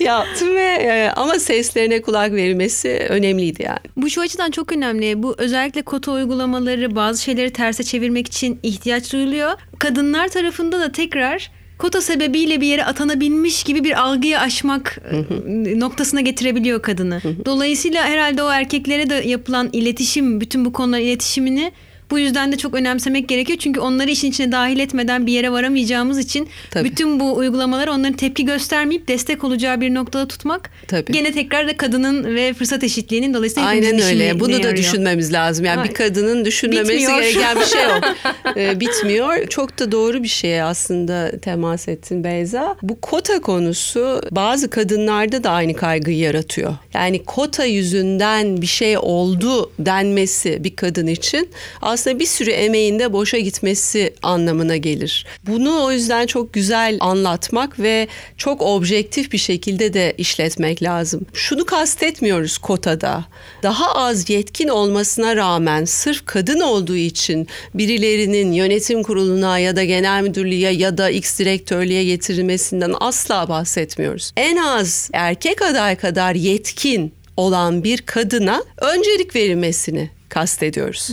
yaptım 0.00 0.54
ve 0.54 0.62
e, 0.62 1.10
ama 1.16 1.38
seslerine 1.38 2.02
kulak 2.02 2.32
verilmesi 2.32 3.06
önemliydi 3.08 3.62
yani. 3.62 3.78
Bu 3.96 4.10
şu 4.10 4.20
açıdan 4.20 4.50
çok 4.50 4.72
önemli. 4.72 5.22
Bu 5.22 5.34
özellikle 5.38 5.82
kota 5.82 6.12
uygulamaları 6.12 6.96
bazı 6.96 7.22
şeyleri 7.22 7.52
terse 7.52 7.82
çevirmek 7.82 8.26
için 8.26 8.60
ihtiyaç 8.62 8.81
duyuluyor. 9.12 9.50
Kadınlar 9.78 10.28
tarafında 10.28 10.80
da 10.80 10.92
tekrar 10.92 11.50
kota 11.78 12.00
sebebiyle 12.00 12.60
bir 12.60 12.66
yere 12.66 12.84
atanabilmiş 12.84 13.64
gibi 13.64 13.84
bir 13.84 14.00
algıyı 14.02 14.40
aşmak 14.40 14.98
e, 15.10 15.80
noktasına 15.80 16.20
getirebiliyor 16.20 16.82
kadını. 16.82 17.20
Dolayısıyla 17.44 18.04
herhalde 18.04 18.42
o 18.42 18.50
erkeklere 18.50 19.10
de 19.10 19.14
yapılan 19.14 19.70
iletişim, 19.72 20.40
bütün 20.40 20.64
bu 20.64 20.72
konular 20.72 20.98
iletişimini 20.98 21.72
bu 22.12 22.18
yüzden 22.18 22.52
de 22.52 22.56
çok 22.56 22.74
önemsemek 22.74 23.28
gerekiyor. 23.28 23.58
Çünkü 23.58 23.80
onları 23.80 24.10
işin 24.10 24.30
içine 24.30 24.52
dahil 24.52 24.78
etmeden 24.78 25.26
bir 25.26 25.32
yere 25.32 25.52
varamayacağımız 25.52 26.18
için 26.18 26.48
Tabii. 26.70 26.90
bütün 26.90 27.20
bu 27.20 27.36
uygulamalar 27.36 27.88
onların 27.88 28.12
tepki 28.12 28.44
göstermeyip 28.44 29.08
destek 29.08 29.44
olacağı 29.44 29.80
bir 29.80 29.94
noktada 29.94 30.28
tutmak. 30.28 30.70
Tabii. 30.88 31.12
Gene 31.12 31.32
tekrar 31.32 31.68
da 31.68 31.76
kadının 31.76 32.34
ve 32.34 32.52
fırsat 32.54 32.84
eşitliğinin 32.84 33.34
dolayısıyla 33.34 33.68
Aynen 33.68 34.02
öyle. 34.02 34.40
Bunu 34.40 34.48
da 34.48 34.52
yarıyor. 34.52 34.76
düşünmemiz 34.76 35.32
lazım. 35.32 35.64
Yani 35.64 35.80
Ay. 35.80 35.88
bir 35.88 35.94
kadının 35.94 36.44
düşünmemesi 36.44 36.92
Bitmiyor. 36.92 37.20
gereken 37.20 37.60
bir 37.60 37.66
şey 37.66 37.82
yok. 37.82 38.00
Ee, 38.56 38.80
bitmiyor. 38.80 39.46
Çok 39.46 39.78
da 39.78 39.92
doğru 39.92 40.22
bir 40.22 40.28
şeye 40.28 40.64
aslında 40.64 41.40
temas 41.42 41.88
ettin 41.88 42.24
Beyza. 42.24 42.76
Bu 42.82 43.00
kota 43.00 43.40
konusu 43.40 44.20
bazı 44.30 44.70
kadınlarda 44.70 45.44
da 45.44 45.50
aynı 45.50 45.74
kaygıyı 45.74 46.18
yaratıyor. 46.18 46.74
Yani 46.94 47.24
kota 47.24 47.64
yüzünden 47.64 48.62
bir 48.62 48.66
şey 48.66 48.98
oldu 48.98 49.70
denmesi 49.78 50.64
bir 50.64 50.76
kadın 50.76 51.06
için 51.06 51.48
aslında 51.82 52.01
bir 52.06 52.26
sürü 52.26 52.50
emeğinde 52.50 53.12
boşa 53.12 53.38
gitmesi 53.38 54.14
anlamına 54.22 54.76
gelir. 54.76 55.26
Bunu 55.46 55.84
o 55.84 55.92
yüzden 55.92 56.26
çok 56.26 56.52
güzel 56.52 56.96
anlatmak 57.00 57.80
ve 57.80 58.08
çok 58.36 58.62
objektif 58.62 59.32
bir 59.32 59.38
şekilde 59.38 59.94
de 59.94 60.14
işletmek 60.18 60.82
lazım. 60.82 61.26
Şunu 61.32 61.66
kastetmiyoruz 61.66 62.58
kotada. 62.58 63.24
Daha 63.62 63.94
az 63.94 64.30
yetkin 64.30 64.68
olmasına 64.68 65.36
rağmen 65.36 65.84
sırf 65.84 66.26
kadın 66.26 66.60
olduğu 66.60 66.96
için 66.96 67.48
birilerinin 67.74 68.52
yönetim 68.52 69.02
kuruluna 69.02 69.58
ya 69.58 69.76
da 69.76 69.84
genel 69.84 70.22
müdürlüğe 70.22 70.70
ya 70.70 70.98
da 70.98 71.10
X 71.10 71.38
direktörlüğe 71.38 72.04
getirilmesinden 72.04 72.94
asla 73.00 73.48
bahsetmiyoruz. 73.48 74.32
En 74.36 74.56
az 74.56 75.10
erkek 75.12 75.62
aday 75.62 75.96
kadar 75.96 76.34
yetkin 76.34 77.12
olan 77.36 77.84
bir 77.84 77.98
kadına 77.98 78.62
öncelik 78.80 79.36
verilmesini 79.36 80.10
kastediyoruz. 80.32 81.08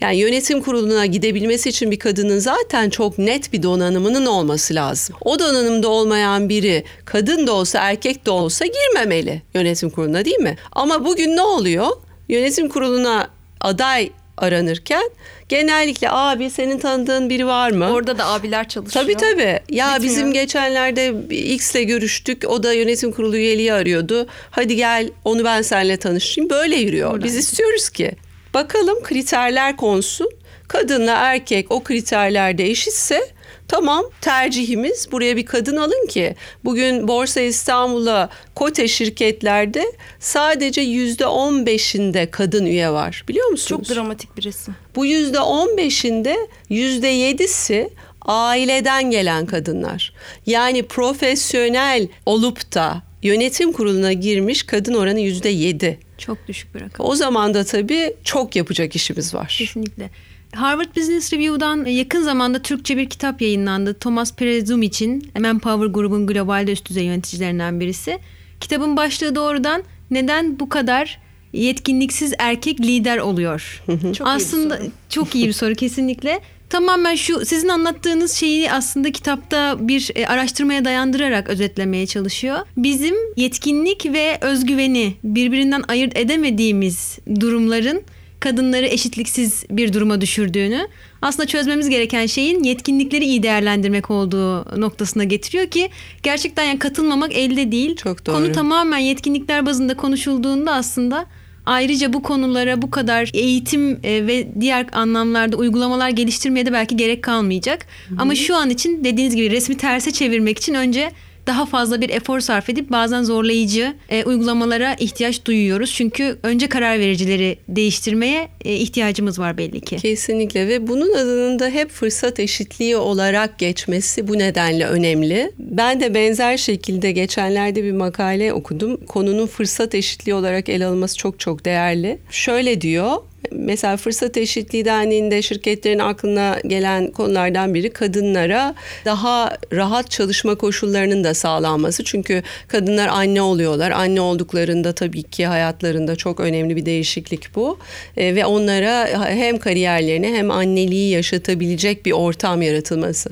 Yani 0.00 0.16
yönetim 0.16 0.62
kuruluna 0.62 1.06
gidebilmesi 1.06 1.68
için 1.68 1.90
bir 1.90 1.98
kadının 1.98 2.38
zaten 2.38 2.90
çok 2.90 3.18
net 3.18 3.52
bir 3.52 3.62
donanımının 3.62 4.26
olması 4.26 4.74
lazım. 4.74 5.16
O 5.20 5.38
donanımda 5.38 5.88
olmayan 5.88 6.48
biri 6.48 6.84
kadın 7.04 7.46
da 7.46 7.52
olsa 7.52 7.78
erkek 7.78 8.26
de 8.26 8.30
olsa 8.30 8.64
girmemeli 8.66 9.42
yönetim 9.54 9.90
kuruluna 9.90 10.24
değil 10.24 10.38
mi? 10.38 10.56
Ama 10.72 11.04
bugün 11.04 11.36
ne 11.36 11.42
oluyor? 11.42 11.86
Yönetim 12.28 12.68
kuruluna 12.68 13.28
aday 13.60 14.10
aranırken 14.36 15.10
genellikle 15.48 16.10
abi 16.10 16.50
senin 16.50 16.78
tanıdığın 16.78 17.30
biri 17.30 17.46
var 17.46 17.70
mı? 17.70 17.90
Orada 17.90 18.18
da 18.18 18.26
abiler 18.26 18.68
çalışıyor. 18.68 19.04
Tabii 19.04 19.14
tabii. 19.16 19.60
Ya 19.68 19.94
Bitmiyor. 19.94 20.02
bizim 20.02 20.32
geçenlerde 20.32 21.14
X'le 21.54 21.82
görüştük. 21.86 22.44
O 22.48 22.62
da 22.62 22.72
yönetim 22.72 23.12
kurulu 23.12 23.36
üyeliği 23.36 23.72
arıyordu. 23.72 24.26
Hadi 24.50 24.76
gel 24.76 25.10
onu 25.24 25.44
ben 25.44 25.62
seninle 25.62 25.96
tanıştırayım. 25.96 26.50
Böyle 26.50 26.76
yürüyor. 26.76 27.22
Biz 27.22 27.36
istiyoruz 27.36 27.88
ki 27.90 28.12
bakalım 28.54 29.02
kriterler 29.02 29.76
konsun. 29.76 30.30
Kadınla 30.68 31.12
erkek 31.12 31.70
o 31.70 31.82
kriterlerde 31.82 32.70
eşitse 32.70 33.20
tamam 33.68 34.04
tercihimiz 34.20 35.12
buraya 35.12 35.36
bir 35.36 35.46
kadın 35.46 35.76
alın 35.76 36.06
ki 36.06 36.34
bugün 36.64 37.08
Borsa 37.08 37.40
İstanbul'a 37.40 38.28
kote 38.54 38.88
şirketlerde 38.88 39.92
sadece 40.20 40.80
yüzde 40.80 41.26
on 41.26 41.66
beşinde 41.66 42.30
kadın 42.30 42.66
üye 42.66 42.90
var 42.90 43.24
biliyor 43.28 43.48
musunuz? 43.48 43.88
Çok 43.88 43.96
dramatik 43.96 44.36
bir 44.36 44.42
resim. 44.42 44.74
Bu 44.96 45.06
yüzde 45.06 45.40
on 45.40 45.76
beşinde 45.76 46.36
yüzde 46.68 47.08
yedisi 47.08 47.90
aileden 48.22 49.10
gelen 49.10 49.46
kadınlar. 49.46 50.12
Yani 50.46 50.82
profesyonel 50.82 52.08
olup 52.26 52.74
da 52.74 53.02
yönetim 53.22 53.72
kuruluna 53.72 54.12
girmiş 54.12 54.62
kadın 54.62 54.94
oranı 54.94 55.20
yüzde 55.20 55.48
yedi. 55.48 55.98
Çok 56.26 56.48
düşük 56.48 56.74
bir 56.74 56.80
rakam. 56.80 57.06
O 57.06 57.14
zaman 57.14 57.54
da 57.54 57.64
tabii 57.64 58.14
çok 58.24 58.56
yapacak 58.56 58.96
işimiz 58.96 59.34
var. 59.34 59.54
Kesinlikle. 59.58 60.10
Harvard 60.54 60.96
Business 60.96 61.32
Review'dan 61.32 61.84
yakın 61.84 62.22
zamanda 62.22 62.62
Türkçe 62.62 62.96
bir 62.96 63.08
kitap 63.08 63.42
yayınlandı. 63.42 63.94
Thomas 63.94 64.36
Perezum 64.36 64.82
için 64.82 65.32
Manpower 65.40 65.86
grubun 65.86 66.26
globalde 66.26 66.72
üst 66.72 66.88
düzey 66.88 67.04
yöneticilerinden 67.04 67.80
birisi. 67.80 68.18
Kitabın 68.60 68.96
başlığı 68.96 69.34
doğrudan 69.34 69.82
neden 70.10 70.60
bu 70.60 70.68
kadar 70.68 71.18
yetkinliksiz 71.52 72.32
erkek 72.38 72.80
lider 72.80 73.18
oluyor? 73.18 73.82
Çok 73.86 74.02
iyi 74.02 74.20
bir 74.20 74.24
aslında 74.24 74.76
soru. 74.76 74.90
çok 75.08 75.34
iyi 75.34 75.48
bir 75.48 75.52
soru 75.52 75.74
kesinlikle. 75.74 76.40
Tamamen 76.72 77.14
şu 77.14 77.46
sizin 77.46 77.68
anlattığınız 77.68 78.32
şeyi 78.32 78.72
aslında 78.72 79.12
kitapta 79.12 79.76
bir 79.80 80.10
e, 80.14 80.26
araştırmaya 80.26 80.84
dayandırarak 80.84 81.48
özetlemeye 81.48 82.06
çalışıyor. 82.06 82.58
Bizim 82.76 83.14
yetkinlik 83.36 84.06
ve 84.06 84.38
özgüveni 84.40 85.14
birbirinden 85.24 85.84
ayırt 85.88 86.18
edemediğimiz 86.18 87.18
durumların 87.40 88.02
kadınları 88.40 88.86
eşitliksiz 88.86 89.64
bir 89.70 89.92
duruma 89.92 90.20
düşürdüğünü 90.20 90.88
aslında 91.22 91.46
çözmemiz 91.46 91.88
gereken 91.88 92.26
şeyin 92.26 92.62
yetkinlikleri 92.62 93.24
iyi 93.24 93.42
değerlendirmek 93.42 94.10
olduğu 94.10 94.80
noktasına 94.80 95.24
getiriyor 95.24 95.66
ki 95.66 95.90
gerçekten 96.22 96.64
yani 96.64 96.78
katılmamak 96.78 97.32
elde 97.32 97.72
değil. 97.72 97.96
Çok 97.96 98.26
doğru. 98.26 98.36
Konu 98.36 98.52
tamamen 98.52 98.98
yetkinlikler 98.98 99.66
bazında 99.66 99.96
konuşulduğunda 99.96 100.72
aslında 100.72 101.26
ayrıca 101.66 102.12
bu 102.12 102.22
konulara 102.22 102.82
bu 102.82 102.90
kadar 102.90 103.30
eğitim 103.34 104.00
e, 104.02 104.26
ve 104.26 104.48
diğer 104.60 104.86
anlamlarda 104.92 105.56
uygulamalar 105.56 106.08
geliştirmeye 106.08 106.66
de 106.66 106.72
belki 106.72 106.96
gerek 106.96 107.22
kalmayacak. 107.22 107.86
Ama 108.18 108.34
şu 108.34 108.56
an 108.56 108.70
için 108.70 109.04
dediğiniz 109.04 109.36
gibi 109.36 109.50
resmi 109.50 109.76
terse 109.76 110.10
çevirmek 110.10 110.58
için 110.58 110.74
önce 110.74 111.10
daha 111.46 111.66
fazla 111.66 112.00
bir 112.00 112.10
efor 112.10 112.40
sarf 112.40 112.68
edip 112.68 112.90
bazen 112.90 113.22
zorlayıcı 113.22 113.94
e, 114.08 114.24
uygulamalara 114.24 114.94
ihtiyaç 114.94 115.44
duyuyoruz. 115.44 115.92
Çünkü 115.94 116.38
önce 116.42 116.68
karar 116.68 116.98
vericileri 116.98 117.58
değiştirmeye 117.68 118.48
e, 118.64 118.74
ihtiyacımız 118.74 119.38
var 119.38 119.58
belli 119.58 119.80
ki. 119.80 119.96
Kesinlikle 119.96 120.68
ve 120.68 120.86
bunun 120.86 121.14
adının 121.14 121.58
da 121.58 121.68
hep 121.68 121.90
fırsat 121.90 122.40
eşitliği 122.40 122.96
olarak 122.96 123.58
geçmesi 123.58 124.28
bu 124.28 124.38
nedenle 124.38 124.86
önemli. 124.86 125.52
Ben 125.58 126.00
de 126.00 126.14
benzer 126.14 126.56
şekilde 126.56 127.12
geçenlerde 127.12 127.84
bir 127.84 127.92
makale 127.92 128.52
okudum. 128.52 129.06
Konunun 129.06 129.46
fırsat 129.46 129.94
eşitliği 129.94 130.34
olarak 130.34 130.68
ele 130.68 130.86
alınması 130.86 131.16
çok 131.16 131.40
çok 131.40 131.64
değerli. 131.64 132.18
Şöyle 132.30 132.80
diyor, 132.80 133.16
mesela 133.56 133.96
fırsat 133.96 134.36
eşitliği 134.36 134.84
dendiğinde 134.84 135.42
şirketlerin 135.42 135.98
aklına 135.98 136.58
gelen 136.66 137.10
konulardan 137.10 137.74
biri 137.74 137.90
kadınlara 137.90 138.74
daha 139.04 139.56
rahat 139.72 140.10
çalışma 140.10 140.54
koşullarının 140.54 141.24
da 141.24 141.34
sağlanması. 141.34 142.04
Çünkü 142.04 142.42
kadınlar 142.68 143.08
anne 143.08 143.42
oluyorlar. 143.42 143.90
Anne 143.90 144.20
olduklarında 144.20 144.92
tabii 144.92 145.22
ki 145.22 145.46
hayatlarında 145.46 146.16
çok 146.16 146.40
önemli 146.40 146.76
bir 146.76 146.86
değişiklik 146.86 147.54
bu. 147.54 147.78
E, 148.16 148.34
ve 148.34 148.46
onlara 148.46 149.26
hem 149.28 149.58
kariyerlerini 149.58 150.28
hem 150.36 150.50
anneliği 150.50 151.10
yaşatabilecek 151.10 152.06
bir 152.06 152.12
ortam 152.12 152.62
yaratılması. 152.62 153.30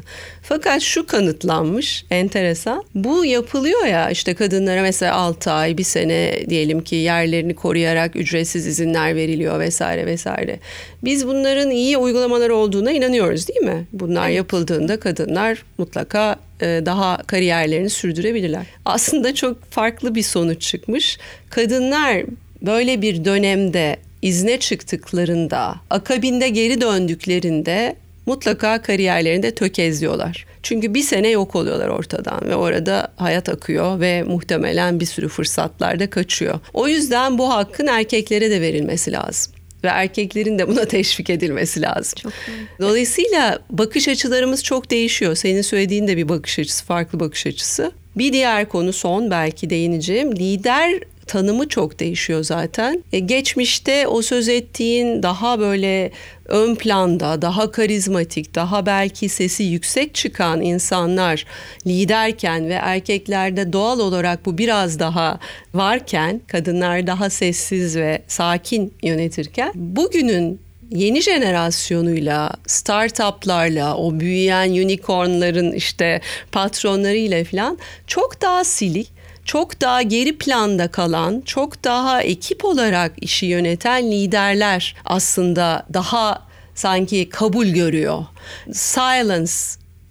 Fakat 0.52 0.82
şu 0.82 1.06
kanıtlanmış 1.06 2.04
enteresan. 2.10 2.84
Bu 2.94 3.24
yapılıyor 3.24 3.86
ya 3.86 4.10
işte 4.10 4.34
kadınlara 4.34 4.82
mesela 4.82 5.14
6 5.14 5.50
ay 5.50 5.78
bir 5.78 5.82
sene 5.82 6.44
diyelim 6.48 6.84
ki 6.84 6.96
yerlerini 6.96 7.54
koruyarak 7.54 8.16
ücretsiz 8.16 8.66
izinler 8.66 9.16
veriliyor 9.16 9.60
vesaire 9.60 10.06
vesaire. 10.06 10.58
Biz 11.04 11.26
bunların 11.26 11.70
iyi 11.70 11.96
uygulamalar 11.96 12.50
olduğuna 12.50 12.92
inanıyoruz 12.92 13.48
değil 13.48 13.60
mi? 13.60 13.86
Bunlar 13.92 14.26
evet. 14.26 14.36
yapıldığında 14.36 15.00
kadınlar 15.00 15.64
mutlaka 15.78 16.36
e, 16.60 16.66
daha 16.86 17.16
kariyerlerini 17.26 17.90
sürdürebilirler. 17.90 18.66
Aslında 18.84 19.34
çok 19.34 19.64
farklı 19.70 20.14
bir 20.14 20.22
sonuç 20.22 20.62
çıkmış. 20.62 21.18
Kadınlar 21.50 22.22
böyle 22.62 23.02
bir 23.02 23.24
dönemde 23.24 23.96
izne 24.22 24.58
çıktıklarında, 24.58 25.74
akabinde 25.90 26.48
geri 26.48 26.80
döndüklerinde 26.80 27.96
mutlaka 28.30 28.82
kariyerlerinde 28.82 29.54
tökezliyorlar. 29.54 30.46
Çünkü 30.62 30.94
bir 30.94 31.02
sene 31.02 31.28
yok 31.28 31.56
oluyorlar 31.56 31.88
ortadan 31.88 32.40
ve 32.42 32.54
orada 32.54 33.12
hayat 33.16 33.48
akıyor 33.48 34.00
ve 34.00 34.22
muhtemelen 34.22 35.00
bir 35.00 35.06
sürü 35.06 35.28
fırsatlar 35.28 36.00
da 36.00 36.10
kaçıyor. 36.10 36.60
O 36.74 36.88
yüzden 36.88 37.38
bu 37.38 37.50
hakkın 37.50 37.86
erkeklere 37.86 38.50
de 38.50 38.60
verilmesi 38.60 39.12
lazım 39.12 39.52
ve 39.84 39.88
erkeklerin 39.88 40.58
de 40.58 40.68
buna 40.68 40.84
teşvik 40.96 41.30
edilmesi 41.30 41.82
lazım. 41.82 42.18
Çok 42.22 42.32
Dolayısıyla 42.80 43.58
bakış 43.70 44.08
açılarımız 44.08 44.64
çok 44.64 44.90
değişiyor. 44.90 45.34
Senin 45.34 45.62
söylediğin 45.62 46.08
de 46.08 46.16
bir 46.16 46.28
bakış 46.28 46.58
açısı, 46.58 46.84
farklı 46.84 47.20
bakış 47.20 47.46
açısı. 47.46 47.92
Bir 48.16 48.32
diğer 48.32 48.68
konu 48.68 48.92
son 48.92 49.30
belki 49.30 49.70
değineceğim. 49.70 50.36
Lider 50.36 51.00
tanımı 51.30 51.68
çok 51.68 52.00
değişiyor 52.00 52.44
zaten. 52.44 53.04
E, 53.12 53.18
geçmişte 53.18 54.06
o 54.06 54.22
söz 54.22 54.48
ettiğin 54.48 55.22
daha 55.22 55.60
böyle 55.60 56.10
ön 56.44 56.74
planda, 56.74 57.42
daha 57.42 57.70
karizmatik, 57.70 58.54
daha 58.54 58.86
belki 58.86 59.28
sesi 59.28 59.62
yüksek 59.62 60.14
çıkan 60.14 60.62
insanlar 60.62 61.46
liderken 61.86 62.68
ve 62.68 62.74
erkeklerde 62.74 63.72
doğal 63.72 63.98
olarak 64.00 64.46
bu 64.46 64.58
biraz 64.58 64.98
daha 64.98 65.38
varken, 65.74 66.40
kadınlar 66.46 67.06
daha 67.06 67.30
sessiz 67.30 67.96
ve 67.96 68.22
sakin 68.28 68.94
yönetirken 69.02 69.72
bugünün 69.74 70.60
yeni 70.90 71.22
jenerasyonuyla, 71.22 72.52
startuplarla, 72.66 73.96
o 73.96 74.20
büyüyen 74.20 74.70
unicornların 74.70 75.72
işte 75.72 76.20
patronlarıyla 76.52 77.44
falan 77.44 77.78
çok 78.06 78.42
daha 78.42 78.64
silik 78.64 79.19
çok 79.50 79.80
daha 79.80 80.02
geri 80.02 80.38
planda 80.38 80.88
kalan, 80.88 81.40
çok 81.40 81.84
daha 81.84 82.22
ekip 82.22 82.64
olarak 82.64 83.12
işi 83.20 83.46
yöneten 83.46 84.10
liderler 84.10 84.94
aslında 85.04 85.86
daha 85.94 86.46
sanki 86.74 87.28
kabul 87.28 87.66
görüyor. 87.66 88.24
Silence 88.72 89.52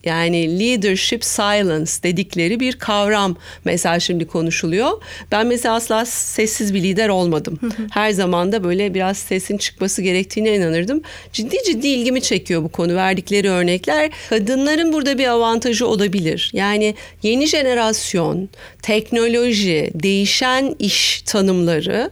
yani 0.09 0.59
leadership 0.59 1.25
silence 1.25 1.91
dedikleri 2.03 2.59
bir 2.59 2.73
kavram 2.73 3.35
mesela 3.65 3.99
şimdi 3.99 4.27
konuşuluyor. 4.27 5.01
Ben 5.31 5.47
mesela 5.47 5.75
asla 5.75 6.05
sessiz 6.05 6.73
bir 6.73 6.83
lider 6.83 7.09
olmadım. 7.09 7.59
Her 7.91 8.11
zaman 8.11 8.51
da 8.51 8.63
böyle 8.63 8.93
biraz 8.93 9.17
sesin 9.17 9.57
çıkması 9.57 10.01
gerektiğine 10.01 10.55
inanırdım. 10.55 11.01
Ciddi 11.33 11.57
ciddi 11.65 11.87
ilgimi 11.87 12.21
çekiyor 12.21 12.63
bu 12.63 12.69
konu. 12.69 12.95
Verdikleri 12.95 13.49
örnekler 13.49 14.11
kadınların 14.29 14.93
burada 14.93 15.17
bir 15.17 15.27
avantajı 15.27 15.87
olabilir. 15.87 16.51
Yani 16.53 16.95
yeni 17.23 17.47
jenerasyon, 17.47 18.49
teknoloji, 18.81 19.91
değişen 19.95 20.75
iş 20.79 21.21
tanımları 21.21 22.11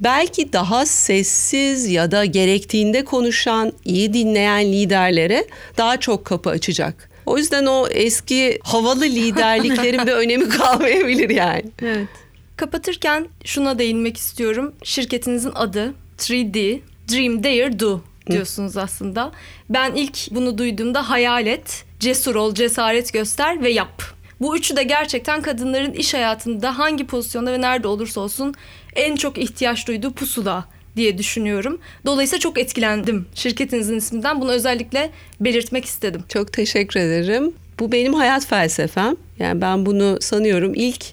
belki 0.00 0.52
daha 0.52 0.86
sessiz 0.86 1.90
ya 1.90 2.10
da 2.10 2.24
gerektiğinde 2.24 3.04
konuşan, 3.04 3.72
iyi 3.84 4.12
dinleyen 4.12 4.72
liderlere 4.72 5.46
daha 5.76 5.96
çok 6.00 6.24
kapı 6.24 6.50
açacak. 6.50 7.05
O 7.26 7.38
yüzden 7.38 7.66
o 7.66 7.88
eski 7.90 8.58
havalı 8.62 9.04
liderliklerin 9.04 10.06
bir 10.06 10.12
önemi 10.12 10.48
kalmayabilir 10.48 11.30
yani. 11.30 11.64
Evet. 11.82 12.08
Kapatırken 12.56 13.28
şuna 13.44 13.78
değinmek 13.78 14.16
istiyorum. 14.16 14.74
Şirketinizin 14.82 15.52
adı 15.54 15.94
3D, 16.18 16.80
Dream 17.12 17.44
Dare 17.44 17.80
Do 17.80 18.00
diyorsunuz 18.30 18.76
aslında. 18.76 19.32
Ben 19.70 19.94
ilk 19.94 20.30
bunu 20.30 20.58
duyduğumda 20.58 21.10
hayal 21.10 21.46
et, 21.46 21.84
cesur 22.00 22.34
ol, 22.34 22.54
cesaret 22.54 23.12
göster 23.12 23.62
ve 23.62 23.70
yap. 23.70 24.02
Bu 24.40 24.56
üçü 24.56 24.76
de 24.76 24.82
gerçekten 24.82 25.42
kadınların 25.42 25.92
iş 25.92 26.14
hayatında 26.14 26.78
hangi 26.78 27.06
pozisyonda 27.06 27.52
ve 27.52 27.60
nerede 27.60 27.88
olursa 27.88 28.20
olsun 28.20 28.54
en 28.94 29.16
çok 29.16 29.38
ihtiyaç 29.38 29.88
duyduğu 29.88 30.12
pusula 30.12 30.64
diye 30.96 31.18
düşünüyorum. 31.18 31.78
Dolayısıyla 32.06 32.40
çok 32.40 32.58
etkilendim 32.58 33.26
şirketinizin 33.34 33.96
isminden. 33.96 34.40
Bunu 34.40 34.52
özellikle 34.52 35.10
belirtmek 35.40 35.84
istedim. 35.84 36.24
Çok 36.28 36.52
teşekkür 36.52 37.00
ederim. 37.00 37.52
Bu 37.80 37.92
benim 37.92 38.14
hayat 38.14 38.46
felsefem. 38.46 39.16
Yani 39.38 39.60
ben 39.60 39.86
bunu 39.86 40.18
sanıyorum 40.20 40.72
ilk 40.74 41.04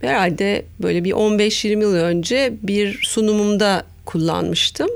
herhalde 0.00 0.64
böyle 0.82 1.04
bir 1.04 1.12
15-20 1.12 1.82
yıl 1.82 1.94
önce 1.94 2.52
bir 2.62 2.98
sunumumda 3.02 3.84
kullanmıştım. 4.04 4.88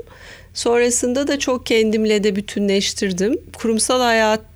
Sonrasında 0.53 1.27
da 1.27 1.39
çok 1.39 1.65
kendimle 1.65 2.23
de 2.23 2.35
bütünleştirdim. 2.35 3.37
Kurumsal 3.57 4.01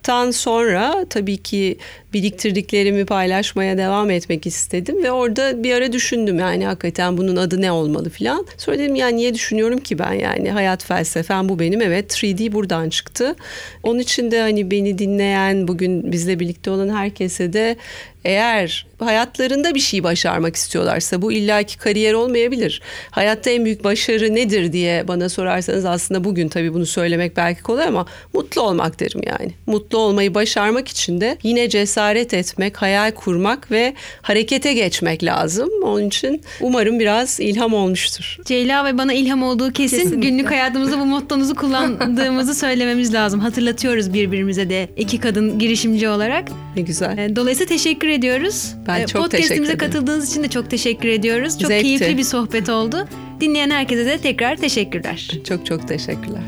hayattan 0.04 0.32
sonra 0.32 1.06
tabii 1.10 1.38
ki 1.38 1.78
biriktirdiklerimi 2.13 3.06
paylaşmaya 3.06 3.78
devam 3.78 4.10
etmek 4.10 4.46
istedim 4.46 5.04
ve 5.04 5.12
orada 5.12 5.63
bir 5.63 5.74
ara 5.74 5.94
düşündüm 5.94 6.39
yani 6.39 6.66
hakikaten 6.66 7.18
bunun 7.18 7.36
adı 7.36 7.62
ne 7.62 7.72
olmalı 7.72 8.10
filan. 8.10 8.46
Sonra 8.58 8.80
dedim 8.80 8.96
yani 8.96 9.16
niye 9.16 9.34
düşünüyorum 9.34 9.80
ki 9.80 10.00
ben 10.00 10.13
yani 10.13 10.52
hayat 10.52 10.84
felsefem 10.84 11.50
bu 11.50 11.60
benim 11.60 11.82
evet 11.82 12.12
3D 12.12 12.52
buradan 12.52 12.89
çıktı. 12.89 13.36
Onun 13.84 14.00
için 14.00 14.32
de 14.32 14.42
hani 14.42 14.72
beni 14.72 14.98
dinleyen 14.98 15.68
bugün 15.68 16.12
bizle 16.12 16.39
birlikte 16.39 16.72
olan 16.72 16.89
herkese 16.89 17.54
de 17.54 17.78
eğer 18.26 18.88
hayatlarında 19.00 19.76
bir 19.76 19.80
şey 19.80 20.04
başarmak 20.04 20.56
istiyorlarsa 20.56 21.22
bu 21.22 21.32
illaki 21.32 21.78
kariyer 21.78 22.13
olmayabilir. 22.13 22.82
Hayatta 23.12 23.50
en 23.50 23.66
büyük 23.66 23.84
başarı 23.84 24.36
nedir 24.36 24.74
diye 24.74 25.08
bana 25.08 25.30
sorarsanız 25.30 25.86
aslında 25.86 26.24
bugün 26.24 26.48
tabii 26.48 26.74
bunu 26.74 26.86
söylemek 26.86 27.38
belki 27.38 27.63
kolay 27.63 27.88
ama 27.88 28.06
mutlu 28.34 28.62
olmak 28.62 29.00
derim 29.00 29.22
yani. 29.26 29.54
Mutlu 29.68 29.92
olmayı 29.97 30.34
başarmak 30.34 30.88
için 30.88 31.21
de 31.21 31.38
yine 31.43 31.69
cesaret 31.69 32.34
etmek, 32.34 32.82
hayal 32.82 33.12
kurmak 33.12 33.71
ve 33.71 33.93
harekete 34.21 34.73
geçmek 34.73 35.23
lazım. 35.23 35.69
Onun 35.84 36.08
için 36.08 36.41
umarım 36.62 36.99
biraz 36.99 37.39
ilham 37.39 37.73
olmuştur. 37.73 38.38
Ceyla 38.45 38.86
ve 38.86 38.97
bana 38.97 39.13
ilham 39.13 39.43
olduğu 39.43 39.71
kesin. 39.71 39.97
Kesinlikle. 39.97 40.29
Günlük 40.29 40.51
hayatımızda 40.51 40.99
bu 40.99 41.06
mottonuzu 41.06 41.56
kullandığımızı 41.56 42.56
söylememiz 42.56 43.13
lazım. 43.13 43.39
Hatırlatıyoruz 43.39 44.13
birbirimize 44.13 44.69
de 44.69 44.89
iki 44.97 45.19
kadın 45.19 45.60
girişimci 45.60 46.10
olarak. 46.10 46.47
Ne 46.75 46.82
güzel. 46.82 47.17
Ee, 47.17 47.36
dolayısıyla 47.36 47.69
teşekkür 47.69 48.08
ediyoruz. 48.08 48.73
Ben 48.88 49.01
ee, 49.01 49.08
çok 49.08 49.21
Podcast'imize 49.21 49.77
katıldığınız 49.77 50.32
için 50.32 50.43
de 50.43 50.47
çok 50.47 50.69
teşekkür 50.69 51.10
ediyoruz. 51.10 51.60
Çok 51.60 51.67
Zevkti. 51.67 51.84
keyifli 51.84 52.17
bir 52.17 52.23
sohbet 52.23 52.69
oldu. 52.69 53.08
Dinleyen 53.41 53.69
herkese 53.69 54.06
de 54.06 54.17
tekrar 54.17 54.56
teşekkürler. 54.56 55.32
Çok 55.47 55.65
çok 55.65 55.88
teşekkürler. 55.88 56.43